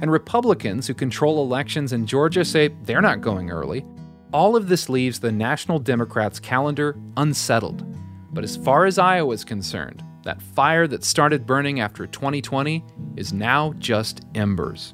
And 0.00 0.10
Republicans 0.10 0.86
who 0.86 0.94
control 0.94 1.42
elections 1.42 1.92
in 1.92 2.06
Georgia 2.06 2.44
say 2.44 2.68
they're 2.84 3.02
not 3.02 3.20
going 3.20 3.50
early. 3.50 3.84
All 4.32 4.56
of 4.56 4.68
this 4.68 4.90
leaves 4.90 5.20
the 5.20 5.32
National 5.32 5.78
Democrats' 5.78 6.38
calendar 6.38 6.96
unsettled. 7.16 7.84
But 8.30 8.44
as 8.44 8.58
far 8.58 8.84
as 8.84 8.98
Iowa 8.98 9.32
is 9.32 9.42
concerned, 9.42 10.04
that 10.24 10.42
fire 10.42 10.86
that 10.86 11.02
started 11.02 11.46
burning 11.46 11.80
after 11.80 12.06
2020 12.06 12.84
is 13.16 13.32
now 13.32 13.72
just 13.78 14.20
embers. 14.34 14.92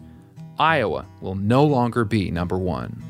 Iowa 0.57 1.05
will 1.21 1.35
no 1.35 1.65
longer 1.65 2.05
be 2.05 2.31
number 2.31 2.57
one. 2.57 3.03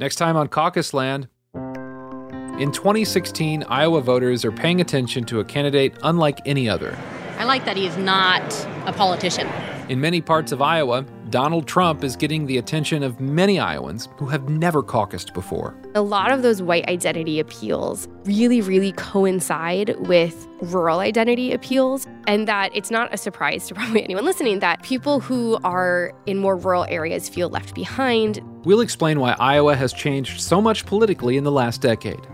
Next 0.00 0.16
time 0.16 0.36
on 0.36 0.48
Caucus 0.48 0.92
Land. 0.92 1.28
In 1.54 2.72
2016, 2.72 3.62
Iowa 3.68 4.00
voters 4.00 4.44
are 4.44 4.50
paying 4.50 4.80
attention 4.80 5.22
to 5.26 5.38
a 5.38 5.44
candidate 5.44 5.94
unlike 6.02 6.40
any 6.44 6.68
other. 6.68 6.98
I 7.38 7.44
like 7.44 7.64
that 7.64 7.76
he 7.76 7.86
is 7.86 7.96
not 7.96 8.42
a 8.86 8.92
politician. 8.92 9.46
In 9.88 10.00
many 10.00 10.20
parts 10.20 10.50
of 10.50 10.60
Iowa, 10.60 11.04
Donald 11.30 11.66
Trump 11.66 12.04
is 12.04 12.16
getting 12.16 12.46
the 12.46 12.56
attention 12.56 13.02
of 13.02 13.20
many 13.20 13.58
Iowans 13.58 14.08
who 14.16 14.26
have 14.26 14.48
never 14.48 14.82
caucused 14.82 15.34
before. 15.34 15.74
A 15.94 16.00
lot 16.00 16.30
of 16.30 16.42
those 16.42 16.62
white 16.62 16.88
identity 16.88 17.38
appeals 17.38 18.08
really, 18.24 18.62
really 18.62 18.92
coincide 18.92 19.94
with 20.08 20.46
rural 20.62 21.00
identity 21.00 21.52
appeals, 21.52 22.06
and 22.26 22.48
that 22.48 22.70
it's 22.74 22.90
not 22.90 23.12
a 23.12 23.18
surprise 23.18 23.68
to 23.68 23.74
probably 23.76 24.02
anyone 24.02 24.24
listening 24.24 24.60
that 24.60 24.82
people 24.82 25.20
who 25.20 25.58
are 25.64 26.12
in 26.26 26.38
more 26.38 26.56
rural 26.56 26.84
areas 26.88 27.28
feel 27.28 27.50
left 27.50 27.74
behind. 27.74 28.40
We'll 28.64 28.80
explain 28.80 29.20
why 29.20 29.36
Iowa 29.38 29.76
has 29.76 29.92
changed 29.92 30.40
so 30.40 30.62
much 30.62 30.86
politically 30.86 31.36
in 31.36 31.44
the 31.44 31.52
last 31.52 31.82
decade. 31.82 32.26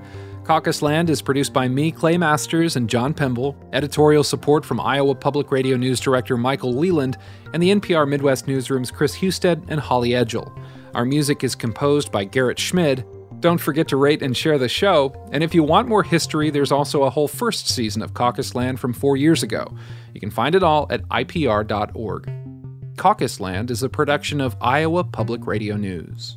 Caucus 0.45 0.83
Land 0.83 1.09
is 1.09 1.23
produced 1.23 1.55
by 1.55 1.69
me, 1.69 1.91
Clay 1.91 2.19
Masters, 2.19 2.77
and 2.77 2.89
John 2.89 3.15
Pemble. 3.15 3.57
Editorial 3.73 4.23
support 4.23 4.63
from 4.63 4.79
Iowa 4.79 5.15
Public 5.15 5.51
Radio 5.51 5.79
News 5.79 6.01
Director 6.01 6.37
Michael 6.37 6.75
Leland 6.75 7.17
and 7.55 7.63
the 7.63 7.71
NPR 7.71 8.07
Midwest 8.07 8.47
Newsroom's 8.47 8.91
Chris 8.91 9.15
Husted 9.15 9.65
and 9.69 9.81
Holly 9.81 10.11
Edgell. 10.11 10.55
Our 10.95 11.07
music 11.07 11.45
is 11.45 11.55
composed 11.55 12.13
by 12.13 12.25
Garrett 12.25 12.59
Schmid. 12.59 13.07
Don't 13.41 13.57
forget 13.57 13.89
to 13.89 13.97
rate 13.97 14.21
and 14.21 14.37
share 14.37 14.59
the 14.59 14.69
show. 14.69 15.15
And 15.33 15.43
if 15.43 15.55
you 15.55 15.63
want 15.63 15.89
more 15.89 16.03
history, 16.03 16.51
there's 16.51 16.73
also 16.73 17.05
a 17.05 17.11
whole 17.11 17.29
first 17.29 17.67
season 17.67 18.03
of 18.03 18.13
Caucus 18.13 18.55
Land 18.55 18.79
from 18.79 18.93
four 18.93 19.17
years 19.17 19.43
ago. 19.43 19.75
You 20.13 20.21
can 20.21 20.31
find 20.31 20.55
it 20.55 20.63
all 20.63 20.87
at 20.91 21.09
ipr.org. 21.09 22.31
Caucus 22.99 23.41
Land 23.41 23.71
is 23.71 23.83
a 23.83 23.89
production 23.89 24.43
of 24.43 24.59
Iowa 24.61 25.05
Public 25.05 25.47
Radio 25.47 25.79
News. 25.79 26.37